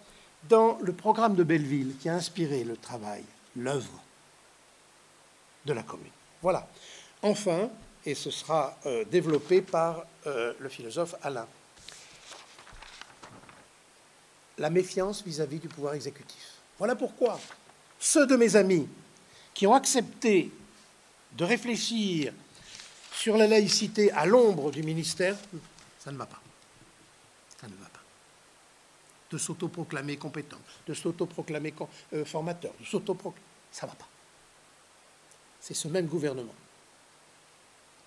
[0.49, 3.25] dans le programme de Belleville qui a inspiré le travail,
[3.57, 4.03] l'œuvre
[5.67, 6.11] de la commune.
[6.43, 6.69] Voilà.
[7.23, 7.69] Enfin,
[8.07, 11.47] et ce sera euh, développé par euh, le philosophe Alain,
[14.57, 16.58] la méfiance vis-à-vis du pouvoir exécutif.
[16.79, 17.41] Voilà pourquoi
[17.99, 18.89] ceux de mes amis
[19.53, 20.53] qui ont accepté
[21.33, 22.33] de réfléchir
[23.13, 25.37] sur la laïcité à l'ombre du ministère,
[25.99, 26.41] ça ne va pas.
[27.61, 28.01] Ça ne va pas.
[29.31, 31.75] De s'autoproclamer compétent, de s'autoproclamer
[32.13, 33.45] euh, formateur, de s'autoproclamer.
[33.73, 34.09] Ça ne va pas.
[35.61, 36.55] C'est ce même gouvernement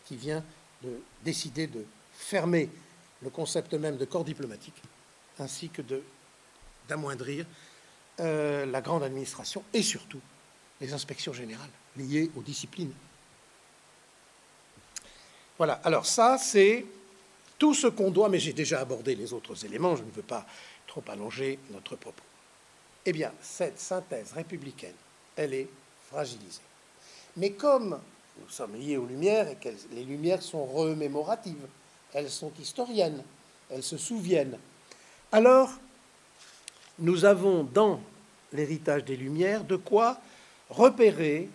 [0.05, 0.43] qui vient
[0.81, 2.69] de décider de fermer
[3.21, 4.81] le concept même de corps diplomatique,
[5.37, 5.81] ainsi que
[6.87, 7.45] d'amoindrir
[8.21, 10.21] euh, la grande administration et surtout
[10.79, 12.93] les inspections générales liées aux disciplines.
[15.57, 16.85] Voilà, alors ça c'est
[17.57, 20.45] tout ce qu'on doit, mais j'ai déjà abordé les autres éléments, je ne veux pas
[20.87, 22.23] trop allonger notre propos.
[23.05, 24.95] Eh bien, cette synthèse républicaine,
[25.35, 25.67] elle est
[26.09, 26.61] fragilisée.
[27.37, 27.99] Mais comme
[28.39, 31.67] nous sommes liés aux Lumières et que les Lumières sont remémoratives,
[32.13, 33.23] elles sont historiennes,
[33.69, 34.57] elles se souviennent,
[35.31, 35.71] alors
[36.99, 38.01] nous avons dans
[38.53, 40.19] l'héritage des Lumières de quoi
[40.69, 41.49] repérer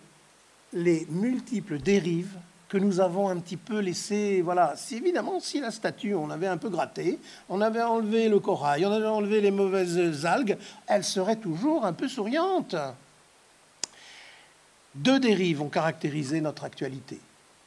[0.73, 2.37] les multiples dérives
[2.69, 4.41] que nous avons un petit peu laissées.
[4.41, 7.19] Voilà, si, évidemment, si la statue, on avait un peu gratté,
[7.49, 11.93] on avait enlevé le corail, on avait enlevé les mauvaises algues, elle serait toujours un
[11.93, 12.75] peu souriante.
[14.95, 17.19] Deux dérives ont caractérisé notre actualité.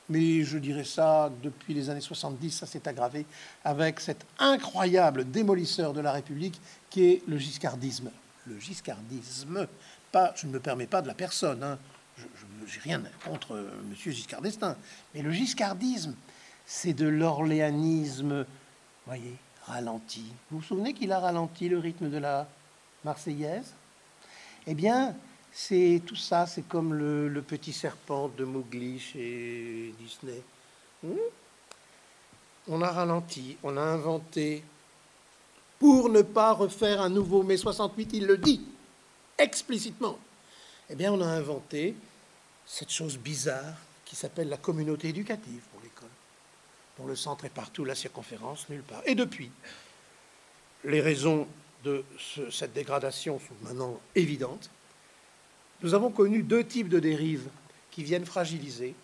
[0.08, 3.24] Mais je dirais ça, depuis les années 70, ça s'est aggravé
[3.64, 6.60] avec cet incroyable démolisseur de la République
[6.90, 8.10] qui est le giscardisme.
[8.46, 9.66] Le giscardisme,
[10.12, 11.78] pas, je ne me permets pas de la personne, hein.
[12.18, 13.94] je n'ai rien contre euh, M.
[14.12, 14.76] Giscard d'Estaing,
[15.14, 16.14] mais le giscardisme,
[16.66, 18.46] c'est de l'orléanisme,
[19.06, 19.36] voyez,
[19.66, 20.24] ralenti.
[20.50, 22.48] Vous vous souvenez qu'il a ralenti le rythme de la
[23.04, 23.74] Marseillaise?
[24.66, 25.14] Eh bien,
[25.52, 30.42] c'est tout ça, c'est comme le, petit serpent de Mowgli chez Disney.
[31.02, 31.16] Hmm?
[32.68, 34.62] on a ralenti, on a inventé
[35.80, 38.60] pour ne pas refaire un nouveau mai 68, il le dit
[39.36, 40.16] explicitement.
[40.88, 41.96] Eh bien, on a inventé
[42.64, 43.74] cette chose bizarre
[44.04, 46.08] qui s'appelle la communauté éducative pour l'école,
[46.98, 49.02] dont le centre est partout, la circonférence nulle part.
[49.06, 49.50] Et depuis,
[50.84, 51.48] les raisons
[51.82, 52.04] de
[52.52, 54.70] cette dégradation sont maintenant évidentes
[55.82, 57.48] nous avons connu deux types de dérives
[57.90, 58.94] qui viennent fragiliser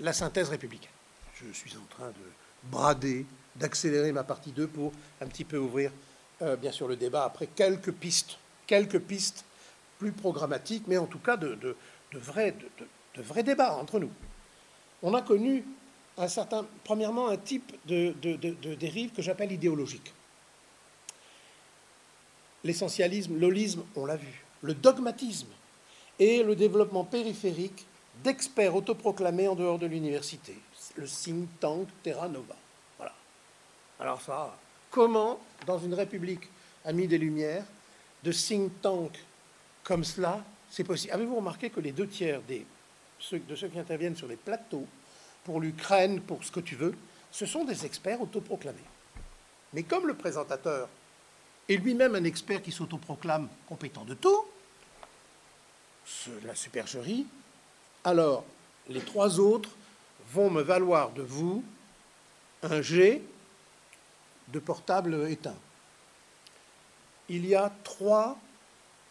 [0.00, 0.90] la synthèse républicaine.
[1.34, 3.26] Je suis en train de brader,
[3.56, 5.92] d'accélérer ma partie 2 pour un petit peu ouvrir,
[6.42, 9.44] euh, bien sûr, le débat après quelques pistes, quelques pistes
[9.98, 11.76] plus programmatiques, mais en tout cas de,
[12.12, 12.52] vrais,
[13.16, 14.10] de, vrais débats entre nous.
[15.02, 15.64] On a connu
[16.16, 18.14] un certain, premièrement, un type de,
[18.74, 20.12] dérive que j'appelle idéologique.
[22.64, 25.48] L'essentialisme, l'holisme, on l'a vu le dogmatisme
[26.18, 27.86] et le développement périphérique
[28.22, 30.54] d'experts autoproclamés en dehors de l'université,
[30.96, 32.56] le think tank Terra Nova.
[34.00, 34.56] Alors ça,
[34.90, 36.48] comment, dans une république
[36.86, 37.64] amie des Lumières,
[38.24, 39.12] de think tank
[39.84, 41.12] comme cela, c'est possible?
[41.12, 42.64] Avez-vous remarqué que les deux tiers de
[43.18, 44.86] ceux qui interviennent sur les plateaux,
[45.44, 46.94] pour l'Ukraine, pour ce que tu veux,
[47.30, 48.78] ce sont des experts autoproclamés?
[49.74, 50.88] Mais comme le présentateur
[51.68, 54.44] et lui-même un expert qui s'autoproclame compétent de tout,
[56.44, 57.26] la supercherie,
[58.04, 58.44] alors
[58.88, 59.70] les trois autres
[60.32, 61.62] vont me valoir de vous
[62.62, 63.22] un jet
[64.52, 65.56] de portable éteint.
[67.28, 68.38] Il y a trois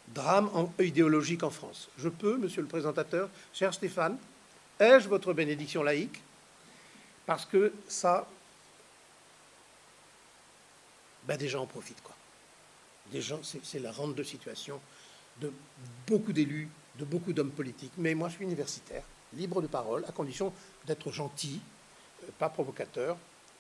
[0.09, 1.89] drames idéologiques en France.
[1.97, 4.17] Je peux, monsieur le présentateur, cher Stéphane,
[4.79, 6.21] ai-je votre bénédiction laïque?
[7.25, 8.27] Parce que ça,
[11.23, 12.01] ben des gens en profitent.
[12.01, 12.15] Quoi.
[13.11, 14.81] Des gens, c'est la rente de situation
[15.39, 15.51] de
[16.07, 17.93] beaucoup d'élus, de beaucoup d'hommes politiques.
[17.97, 20.51] Mais moi, je suis universitaire, libre de parole, à condition
[20.85, 21.61] d'être gentil,
[22.23, 23.17] euh, pas provocateur,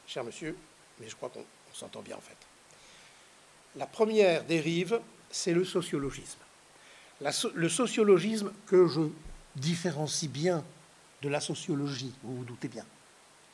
[0.07, 0.57] cher monsieur,
[0.99, 2.37] mais je crois qu'on s'entend bien en fait.
[3.75, 4.99] La première dérive,
[5.29, 6.39] c'est le sociologisme.
[7.53, 9.01] le sociologisme que je
[9.55, 10.63] différencie bien
[11.21, 12.85] de la sociologie, vous vous doutez bien,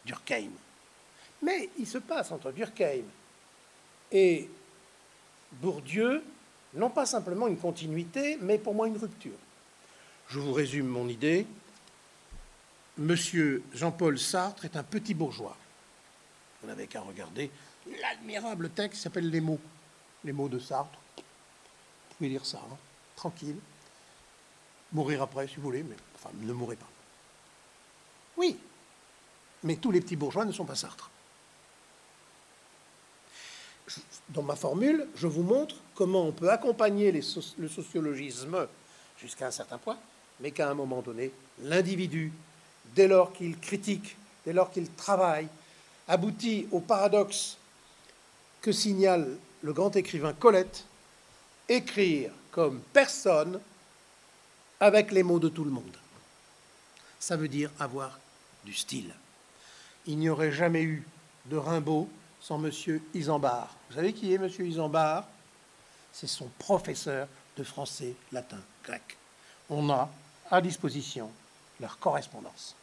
[0.06, 0.52] Durkheim.
[1.42, 3.04] Mais il se passe entre Durkheim
[4.12, 4.50] et
[5.54, 6.24] Bourdieu,
[6.74, 9.38] non pas simplement une continuité, mais pour moi une rupture.
[10.28, 11.46] Je vous résume mon idée.
[12.98, 15.58] Monsieur Jean-Paul Sartre est un petit bourgeois.
[16.62, 17.52] Vous n'avez qu'à regarder
[18.02, 19.60] l'admirable texte qui s'appelle Les mots.
[20.24, 21.00] Les mots de Sartre.
[21.18, 22.78] Vous pouvez lire ça, hein.
[23.16, 23.58] tranquille.
[24.92, 26.88] Mourir après, si vous voulez, mais enfin, ne mourrez pas.
[28.38, 28.58] Oui,
[29.64, 31.10] mais tous les petits bourgeois ne sont pas Sartre.
[34.30, 38.68] Dans ma formule, je vous montre comment on peut accompagner le sociologisme
[39.20, 39.98] jusqu'à un certain point,
[40.40, 41.32] mais qu'à un moment donné,
[41.62, 42.32] l'individu,
[42.96, 45.48] dès lors qu'il critique, dès lors qu'il travaille,
[46.08, 47.58] aboutit au paradoxe
[48.66, 50.86] que signale le grand écrivain Colette,
[51.70, 53.62] écrire comme personne
[54.80, 55.96] avec les mots de tout le monde.
[57.20, 58.20] Ça veut dire avoir
[58.64, 59.14] du style.
[60.08, 61.06] Il n'y aurait jamais eu
[61.46, 62.10] de Rimbaud
[62.42, 62.72] sans M.
[63.14, 63.76] Isambard.
[63.90, 64.50] Vous savez qui est M.
[64.58, 65.28] Isambard?
[66.12, 69.16] C'est son professeur de français, latin, grec.
[69.70, 70.10] On a
[70.50, 71.30] à disposition
[71.80, 72.76] leur correspondance.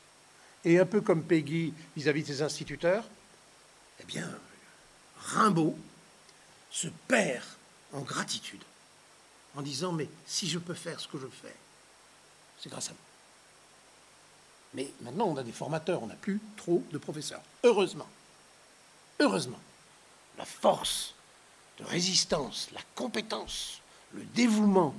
[0.65, 3.05] Et un peu comme Peggy vis-à-vis de ses instituteurs,
[4.01, 4.29] eh bien,
[5.27, 5.77] Rimbaud
[6.71, 7.45] se perd
[7.93, 8.63] en gratitude,
[9.57, 11.55] en disant, mais si je peux faire ce que je fais,
[12.59, 12.99] c'est grâce à vous.
[14.75, 17.43] Mais maintenant, on a des formateurs, on n'a plus trop de professeurs.
[17.63, 18.09] Heureusement.
[19.21, 19.61] Heureusement.
[20.39, 21.15] La force
[21.79, 23.81] de résistance, la compétence,
[24.15, 24.95] le dévouement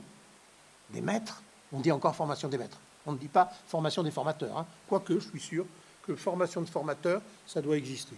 [0.92, 2.78] des maîtres, on dit encore formation des maîtres.
[3.06, 4.58] On ne dit pas formation des formateurs.
[4.58, 4.68] Hein.
[4.88, 5.66] Quoique, je suis sûr
[6.06, 8.16] que formation de formateurs, ça doit exister.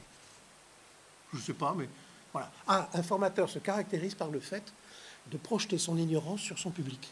[1.34, 1.88] Je ne sais pas, mais
[2.32, 2.51] voilà.
[2.67, 4.63] Ah, un formateur se caractérise par le fait
[5.32, 7.09] de projeter son ignorance sur son public.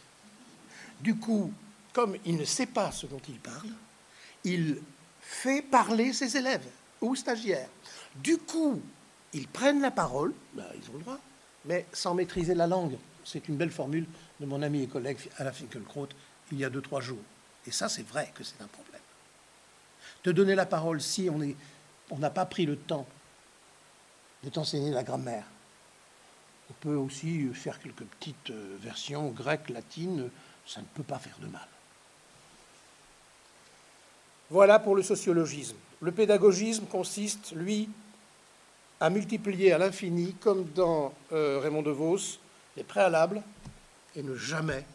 [1.02, 1.52] Du coup,
[1.94, 3.70] comme il ne sait pas ce dont il parle,
[4.44, 4.82] il
[5.22, 6.68] fait parler ses élèves
[7.02, 7.70] ou stagiaires.
[8.16, 8.82] Du coup,
[9.34, 11.20] ils prennent la parole, ben, ils ont le droit,
[11.66, 12.98] mais sans maîtriser la langue.
[13.26, 14.06] C'est une belle formule
[14.40, 16.10] de mon ami et collègue Alain Finkielkraut
[16.52, 17.24] il y a deux, trois jours.
[17.66, 19.02] Et ça, c'est vrai que c'est un problème.
[20.24, 23.08] De donner la parole si on n'a pas pris le temps
[24.44, 25.46] de t'enseigner la grammaire.
[26.70, 30.30] On peut aussi faire quelques petites euh, versions grecques, latines,
[30.66, 31.68] ça ne peut pas faire de mal.
[34.50, 35.78] Voilà pour le sociologisme.
[36.02, 37.90] Le pédagogisme consiste, lui,
[39.00, 42.40] à multiplier à l'infini, comme dans euh, Raymond DeVos,
[42.78, 43.42] les préalables
[44.16, 44.86] et ne jamais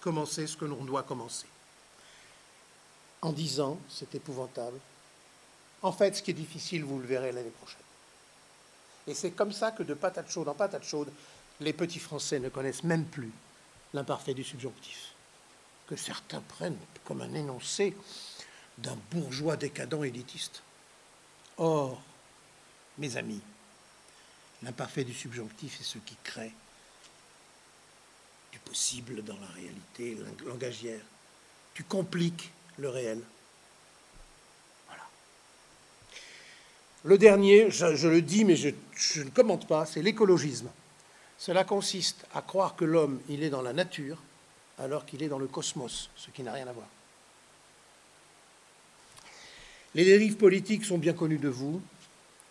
[0.00, 1.46] commencer ce que l'on doit commencer.
[3.20, 4.78] En disant, c'est épouvantable,
[5.82, 7.81] en fait, ce qui est difficile, vous le verrez l'année prochaine.
[9.06, 11.12] Et c'est comme ça que de patate chaude en patate chaude,
[11.60, 13.32] les petits Français ne connaissent même plus
[13.94, 15.12] l'imparfait du subjonctif,
[15.86, 17.96] que certains prennent comme un énoncé
[18.78, 20.62] d'un bourgeois décadent élitiste.
[21.58, 22.00] Or,
[22.98, 23.40] mes amis,
[24.62, 26.52] l'imparfait du subjonctif est ce qui crée
[28.52, 31.00] du possible dans la réalité langagière.
[31.74, 33.22] Tu compliques le réel.
[37.04, 38.70] Le dernier, je, le dis, mais je,
[39.22, 40.68] ne commente pas, c'est l'écologisme.
[41.36, 44.18] Cela consiste à croire que l'homme, il est dans la nature,
[44.78, 46.86] alors qu'il est dans le cosmos, ce qui n'a rien à voir.
[49.94, 51.82] Les dérives politiques sont bien connues de vous,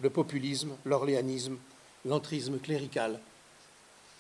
[0.02, 1.58] le populisme, l'orléanisme,
[2.06, 3.20] l'entrisme clérical,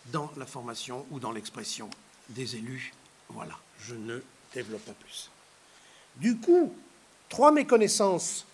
[0.07, 1.89] dans la formation ou dans l'expression
[2.29, 2.93] des élus.
[3.29, 4.19] Voilà, je ne
[4.53, 5.29] développe pas plus.
[6.15, 6.73] Du coup,
[7.29, 8.45] trois méconnaissances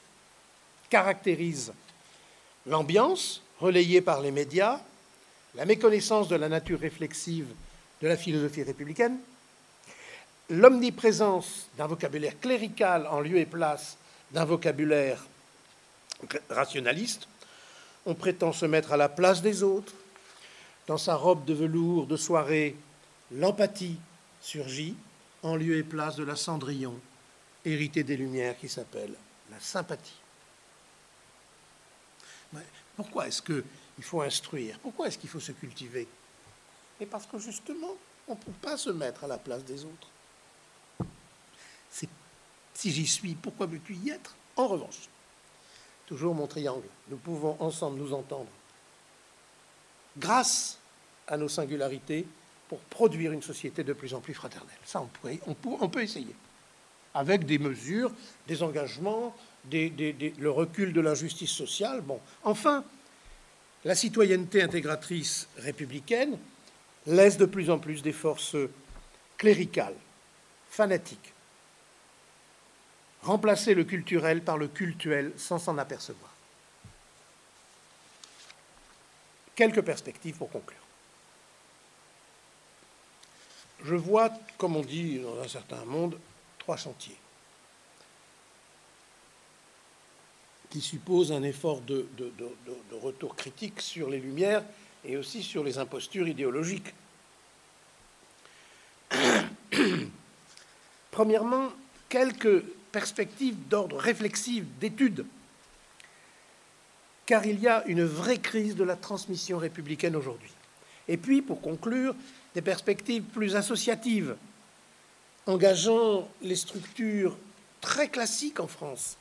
[0.89, 1.73] caractérisent
[2.65, 4.79] l'ambiance relayée par les médias,
[5.55, 7.47] la méconnaissance de la nature réflexive
[8.01, 9.17] de la philosophie républicaine,
[10.49, 13.97] l'omniprésence d'un vocabulaire clérical en lieu et place
[14.31, 15.25] d'un vocabulaire
[16.49, 17.27] rationaliste.
[18.05, 19.93] On prétend se mettre à la place des autres.
[20.85, 22.75] Dans sa robe de velours de soirée,
[23.31, 23.97] l'empathie
[24.41, 24.95] surgit
[25.43, 26.97] en lieu et place de la cendrillon,
[27.65, 29.13] héritée des Lumières qui s'appelle
[29.51, 30.15] la sympathie.
[32.95, 33.63] Pourquoi est-ce qu'il
[34.01, 34.79] faut instruire?
[34.79, 36.07] Pourquoi est-ce qu'il faut se cultiver?
[36.99, 37.95] Et parce que justement,
[38.27, 40.07] on ne peut pas se mettre à la place des autres.
[42.73, 44.35] Si j'y suis, pourquoi veux-tu y être?
[44.55, 45.09] En revanche,
[46.05, 48.49] toujours mon triangle, nous pouvons ensemble nous entendre.
[50.15, 50.77] grâce
[51.27, 52.25] à nos singularités,
[52.69, 54.77] pour produire une société de plus en plus fraternelle.
[54.85, 56.35] Ça, on, peut, essayer,
[57.13, 58.11] avec des mesures,
[58.47, 59.35] des engagements,
[59.71, 62.01] le recul de l'injustice sociale.
[62.01, 62.83] Bon, enfin,
[63.85, 66.37] la citoyenneté intégratrice républicaine
[67.05, 68.57] laisse de plus en plus des forces
[69.37, 69.95] cléricales,
[70.69, 71.33] fanatiques,
[73.21, 76.31] remplacer le culturel par le cultuel sans s'en apercevoir.
[79.55, 80.77] Quelques perspectives pour conclure.
[83.83, 86.19] Je vois, comme on dit dans un certain monde,
[86.59, 87.17] trois chantiers
[90.69, 92.05] qui supposent un effort de,
[93.01, 94.63] retour critique sur les Lumières
[95.05, 96.93] et aussi sur les impostures idéologiques.
[101.11, 101.69] Premièrement,
[102.09, 105.25] quelques perspectives d'ordre réflexif, d'étude,
[107.25, 110.51] car il y a une vraie crise de la transmission républicaine aujourd'hui.
[111.07, 112.15] Et puis, pour conclure,
[112.53, 114.35] des perspectives plus associatives,
[115.45, 117.37] engageant les structures
[117.81, 119.17] très classiques en France,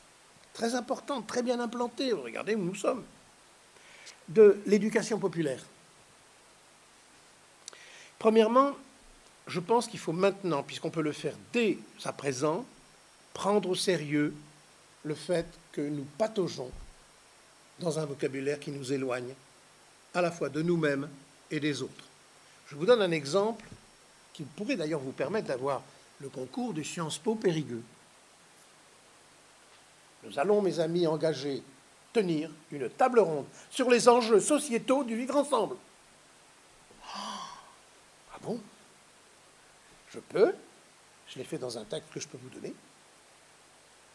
[0.57, 3.03] très importantes, très bien implantées, regardez où nous sommes,
[4.27, 5.63] de l'éducation populaire.
[8.17, 8.71] Premièrement,
[9.45, 12.65] je pense qu'il faut maintenant, puisqu'on peut le faire dès à présent,
[13.35, 14.33] prendre au sérieux
[15.03, 16.71] le fait que nous pataugeons
[17.79, 19.35] dans un vocabulaire qui nous éloigne
[20.15, 21.07] à la fois de nous-mêmes
[21.51, 22.05] et des autres.
[22.65, 23.65] Je vous donne un exemple
[24.33, 25.83] qui pourrait d'ailleurs vous permettre d'avoir
[26.19, 27.83] le concours de Sciences Po Périgueux.
[30.27, 31.63] Nous allons, mes amis engagés,
[32.11, 35.77] tenir une table ronde sur les enjeux sociétaux du vivre ensemble.
[37.05, 38.59] Ah bon?
[40.09, 40.53] Je peux,
[41.27, 42.73] je l'ai fait dans un texte que je peux vous donner,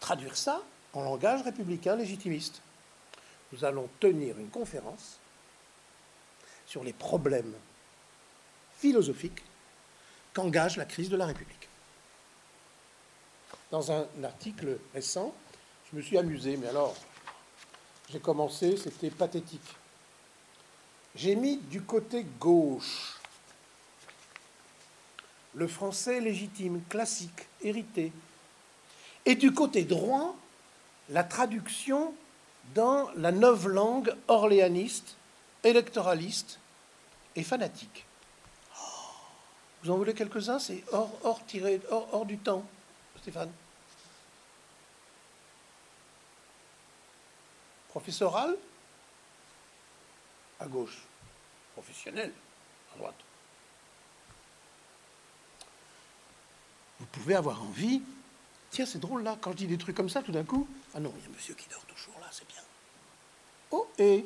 [0.00, 2.60] traduire ça en langage républicain légitimiste.
[3.52, 5.18] Nous allons tenir une conférence
[6.66, 7.54] sur les problèmes
[8.76, 9.42] philosophiques
[10.34, 11.68] qu'engage la crise de la République.
[13.70, 15.34] Dans un article récent,
[15.92, 16.96] je me suis amusé, mais alors,
[18.08, 19.60] j'ai commencé, c'était pathétique.
[21.14, 23.18] J'ai mis du côté gauche
[25.54, 28.10] le français légitime, classique, hérité,
[29.26, 30.34] et du côté droit,
[31.10, 32.14] la traduction
[32.74, 35.16] dans la neuve langue orléaniste,
[35.62, 36.58] électoraliste
[37.36, 38.06] et fanatique.
[39.82, 40.58] Vous en voulez quelques-uns?
[40.58, 42.64] C'est hors, hors, tiré, hors, hors du temps,
[43.20, 43.50] Stéphane.
[47.92, 48.56] Professoral
[50.58, 51.02] À gauche.
[51.74, 52.32] Professionnel
[52.94, 53.20] À droite.
[56.98, 58.00] Vous pouvez avoir envie.
[58.70, 60.66] Tiens, c'est drôle là, quand je dis des trucs comme ça, tout d'un coup.
[60.94, 62.62] Ah non, il y a monsieur qui dort toujours là, c'est bien.
[63.70, 64.24] Oh et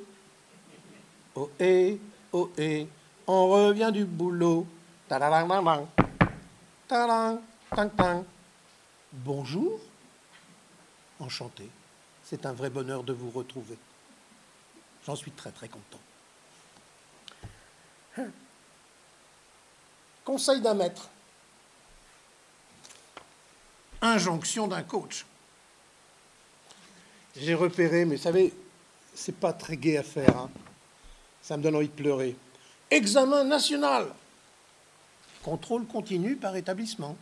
[1.34, 1.98] Oh et
[2.32, 2.86] Oh et
[3.26, 4.64] On revient du boulot.
[9.12, 9.80] Bonjour.
[11.18, 11.68] Enchanté.
[12.28, 13.78] C'est un vrai bonheur de vous retrouver.
[15.06, 16.00] J'en suis très très content.
[20.24, 21.08] Conseil d'un maître.
[24.02, 25.24] Injonction d'un coach.
[27.36, 28.52] J'ai repéré, mais vous savez,
[29.14, 30.36] c'est pas très gai à faire.
[30.36, 30.50] Hein.
[31.42, 32.34] Ça me donne envie de pleurer.
[32.90, 34.12] Examen national.
[35.44, 37.16] Contrôle continu par établissement.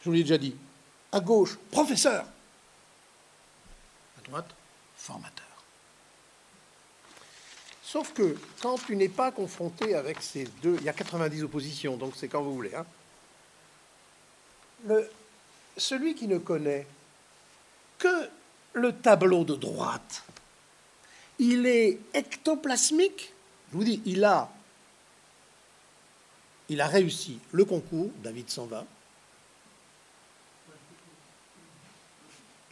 [0.00, 0.56] Je vous l'ai déjà dit.
[1.12, 2.24] À gauche, professeur.
[4.96, 5.44] Formateur.
[7.82, 11.96] Sauf que quand tu n'es pas confronté avec ces deux, il y a 90 oppositions,
[11.96, 12.72] donc c'est quand vous voulez.
[12.74, 12.84] Hein.
[15.76, 16.86] Celui qui ne connaît
[17.98, 18.28] que
[18.72, 20.24] le tableau de droite,
[21.38, 23.32] il est ectoplasmique.
[23.70, 24.50] Je vous dis, il a
[26.68, 28.84] il a réussi le concours, David s'en va.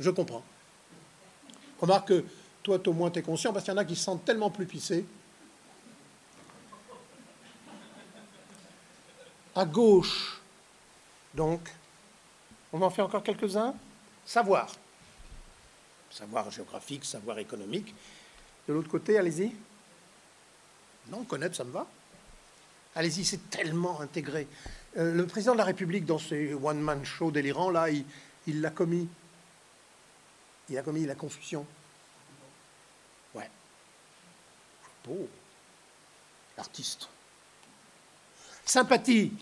[0.00, 0.42] Je comprends.
[1.84, 2.24] Remarque que
[2.62, 4.48] toi, au moins, tu es conscient, parce qu'il y en a qui se sentent tellement
[4.48, 5.04] plus pissés.
[9.54, 10.40] À gauche,
[11.34, 11.60] donc,
[12.72, 13.74] on en fait encore quelques-uns.
[14.24, 14.72] Savoir.
[16.10, 17.94] Savoir géographique, savoir économique.
[18.66, 19.52] De l'autre côté, allez-y.
[21.10, 21.86] Non, connaître, ça me va.
[22.94, 24.48] Allez-y, c'est tellement intégré.
[24.96, 29.06] Euh, le président de la République, dans ses one-man show délirants, là, il l'a commis.
[30.68, 31.66] Il a commis la confusion.
[33.34, 33.50] Ouais.
[35.04, 35.28] Beau.
[36.56, 37.08] L'artiste.
[38.64, 39.32] Sympathie.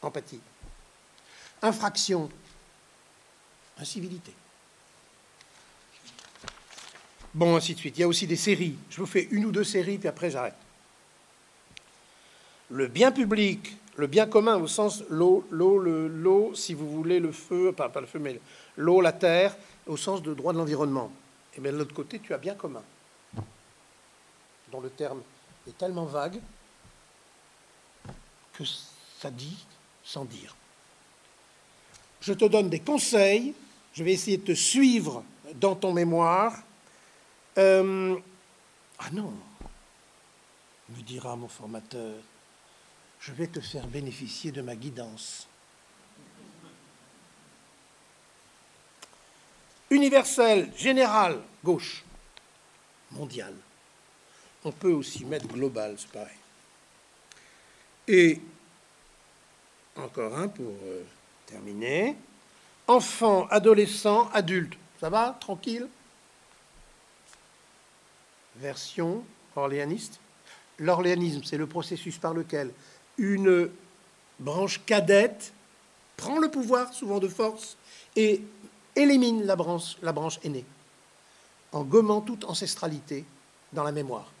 [0.00, 0.40] Empathie.
[1.62, 2.30] Infraction.
[3.78, 4.32] Incivilité.
[7.34, 7.98] Bon, ainsi de suite.
[7.98, 8.78] Il y a aussi des séries.
[8.88, 10.54] Je vous fais une ou deux séries, puis après j'arrête.
[12.70, 17.32] Le bien public, le bien commun au sens l'eau, l'eau, l'eau, si vous voulez, le
[17.32, 18.40] feu, pas, pas le feu, mais
[18.76, 19.54] l'eau, la terre,
[19.86, 21.10] au sens de droit de l'environnement.
[21.56, 22.82] Et bien de l'autre côté, tu as bien commun,
[24.70, 25.22] dont le terme
[25.68, 26.40] est tellement vague
[28.52, 28.64] que
[29.18, 29.56] ça dit
[30.04, 30.54] sans dire.
[32.20, 33.54] Je te donne des conseils,
[33.92, 35.24] je vais essayer de te suivre
[35.54, 36.54] dans ton mémoire.
[37.58, 38.16] Euh,
[38.98, 39.32] ah non,
[40.90, 42.14] me dira mon formateur,
[43.20, 45.48] je vais te faire bénéficier de ma guidance.
[49.90, 52.04] Universel, général, gauche,
[53.12, 53.54] mondial.
[54.64, 56.36] On peut aussi mettre global, c'est pareil.
[58.08, 58.40] Et
[59.96, 61.02] encore un pour euh,
[61.46, 62.16] terminer.
[62.86, 64.76] Enfant, adolescent, adulte.
[65.00, 65.88] Ça va Tranquille?
[68.56, 69.24] Version
[69.54, 70.18] orléaniste.
[70.78, 72.72] L'orléanisme, c'est le processus par lequel
[73.18, 73.70] une
[74.38, 75.52] branche cadette
[76.16, 77.76] prend le pouvoir, souvent de force,
[78.14, 78.42] et
[78.96, 80.64] élimine la branche, aînée,
[81.72, 83.24] en gommant toute ancestralité
[83.72, 84.32] dans la mémoire.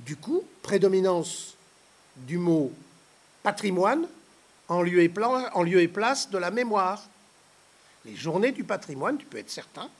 [0.00, 1.54] Du coup, prédominance
[2.16, 2.70] du mot
[3.42, 4.06] patrimoine
[4.68, 7.02] en lieu, et en lieu et place de la mémoire.
[8.04, 9.90] Les journées du patrimoine, tu peux être certain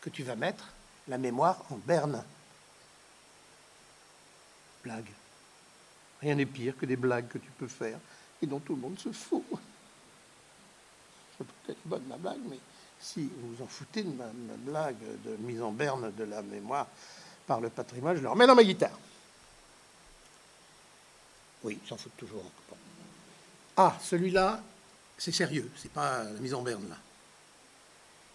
[0.00, 0.68] que tu vas mettre
[1.08, 2.22] la mémoire en berne.
[4.82, 5.10] Blague.
[6.20, 7.98] Rien n'est pire que des blagues que tu peux faire
[8.42, 9.44] et dont tout le monde se fout.
[11.36, 12.58] C'est peut-être bonne ma blague, mais
[13.00, 14.26] si vous vous en foutez de ma,
[14.58, 16.86] blague de mise en berne de la mémoire
[17.46, 18.98] par le patrimoine, je le remets dans ma guitare.
[21.62, 22.44] Oui, s'en foutent toujours.
[23.76, 24.62] Ah, celui-là,
[25.18, 26.96] c'est sérieux, c'est pas la mise en berne là.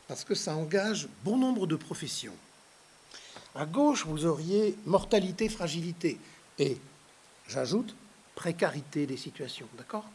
[0.08, 2.36] Parce que ça engage bon nombre de professions.
[3.56, 6.20] À gauche, vous auriez mortalité, fragilité.
[6.58, 6.80] Et
[7.50, 7.96] J'ajoute
[8.36, 10.06] précarité des situations, d'accord?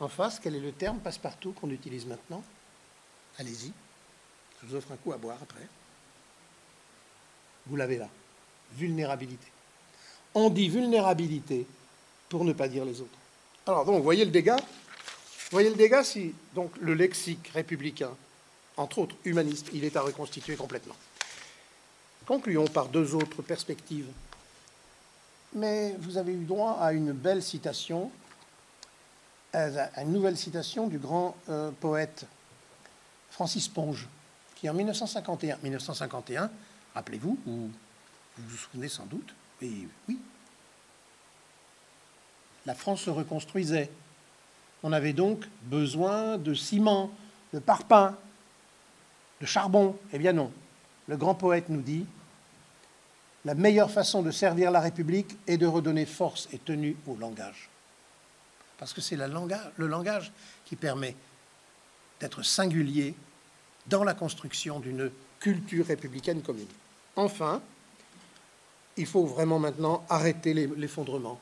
[0.00, 2.42] En face, quel est le terme passe-partout qu'on utilise maintenant?
[3.38, 3.72] Allez-y,
[4.60, 5.66] je vous offre un coup à boire après.
[7.66, 8.08] Vous l'avez là,
[8.74, 9.46] vulnérabilité.
[10.34, 11.66] On dit vulnérabilité
[12.28, 13.18] pour ne pas dire les autres.
[13.66, 18.14] Alors donc, vous voyez le dégât Vous voyez le dégât si donc le lexique républicain,
[18.76, 20.96] entre autres humaniste, il est à reconstituer complètement.
[22.26, 24.08] Concluons par deux autres perspectives
[25.54, 28.10] mais vous avez eu droit à une belle citation,
[29.52, 32.26] à une nouvelle citation du grand euh, poète
[33.30, 34.08] Francis Ponge,
[34.56, 36.50] qui en 1951, 1951
[36.94, 37.70] rappelez-vous, ou vous
[38.36, 40.18] vous souvenez sans doute, oui, oui,
[42.68, 43.90] la France se reconstruisait.
[44.82, 47.10] On avait donc besoin de ciment,
[47.54, 48.14] de parpaing,
[49.40, 49.96] de charbon.
[50.12, 50.52] Eh bien non.
[51.06, 52.04] Le grand poète nous dit
[53.46, 57.70] la meilleure façon de servir la République est de redonner force et tenue au langage.
[58.78, 60.32] Parce que c'est le langage
[60.64, 61.14] qui permet
[62.20, 63.14] d'être singulier
[63.86, 65.10] dans la construction d'une
[65.40, 66.68] culture républicaine commune.
[67.16, 67.60] Enfin,
[68.96, 71.40] il faut vraiment maintenant arrêter l'effondrement,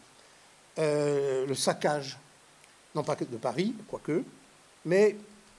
[0.79, 2.19] euh, le saccage,
[2.95, 4.23] non pas que de Paris, quoique,
[4.85, 5.17] mais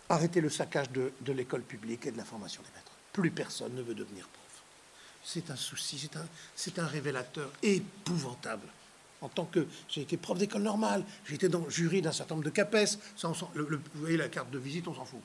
[0.10, 2.92] arrêter le saccage de, l'école publique et de la formation des maîtres.
[3.14, 4.28] Plus personne ne veut devenir
[5.28, 6.10] c'est un souci,
[6.56, 8.68] c'est un révélateur épouvantable.
[9.22, 12.46] En tant que j'ai été prof d'école normale, été dans le jury d'un certain nombre
[12.46, 15.22] de CAPES, vous voyez la carte de visite, on s'en fout.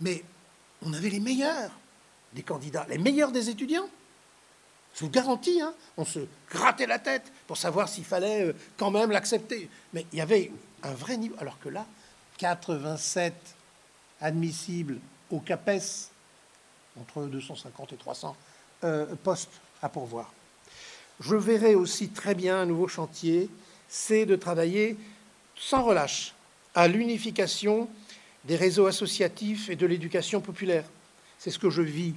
[0.00, 0.24] Mais
[0.82, 1.70] on avait les meilleurs
[2.32, 3.88] des candidats, les meilleurs des étudiants.
[4.94, 8.90] Je vous garantis, hein, on se grattait la tête pour savoir s'il fallait euh, quand
[8.90, 9.68] même l'accepter.
[9.92, 10.52] Mais il y avait
[10.82, 11.34] un vrai niveau.
[11.40, 11.84] Alors que là,
[12.38, 13.34] 87
[14.20, 14.98] admissibles
[15.30, 16.10] au CAPES,
[17.00, 18.36] entre 250 et 300
[18.84, 19.50] euh, poste
[19.82, 20.32] à pourvoir.
[21.20, 23.48] Je verrai aussi très bien un nouveau chantier,
[23.88, 24.96] c'est de travailler
[25.56, 26.34] sans relâche
[26.74, 27.88] à l'unification
[28.44, 30.84] des réseaux associatifs et de l'éducation populaire.
[31.38, 32.14] C'est ce que je vis,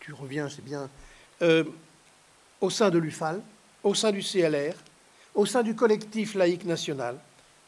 [0.00, 0.90] tu reviens, c'est bien,
[1.42, 1.64] euh,
[2.60, 3.40] au sein de l'UFAL,
[3.82, 4.74] au sein du CLR,
[5.34, 7.18] au sein du collectif laïque national,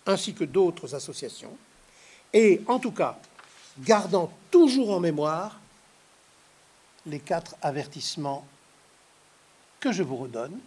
[0.07, 1.57] ainsi que d'autres associations,
[2.33, 3.19] et en tout cas,
[3.81, 5.59] gardant toujours en mémoire
[7.07, 8.47] les quatre avertissements
[9.87, 10.59] que je vous redonne.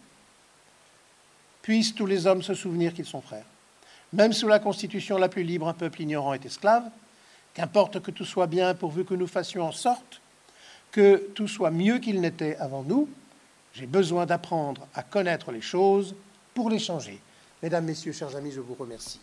[1.60, 3.44] Puissent tous les hommes se souvenir qu'ils sont frères.
[4.14, 6.84] Même sous la constitution la plus libre, un peuple ignorant est esclave.
[7.52, 10.22] Qu'importe que tout soit bien pourvu que nous fassions en sorte
[10.90, 13.08] que tout soit mieux qu'il n'était avant nous.
[13.74, 16.14] J'ai besoin d'apprendre à connaître les choses
[16.54, 17.20] pour les changer.
[17.62, 19.20] Mesdames, Messieurs, chers amis, je vous remercie.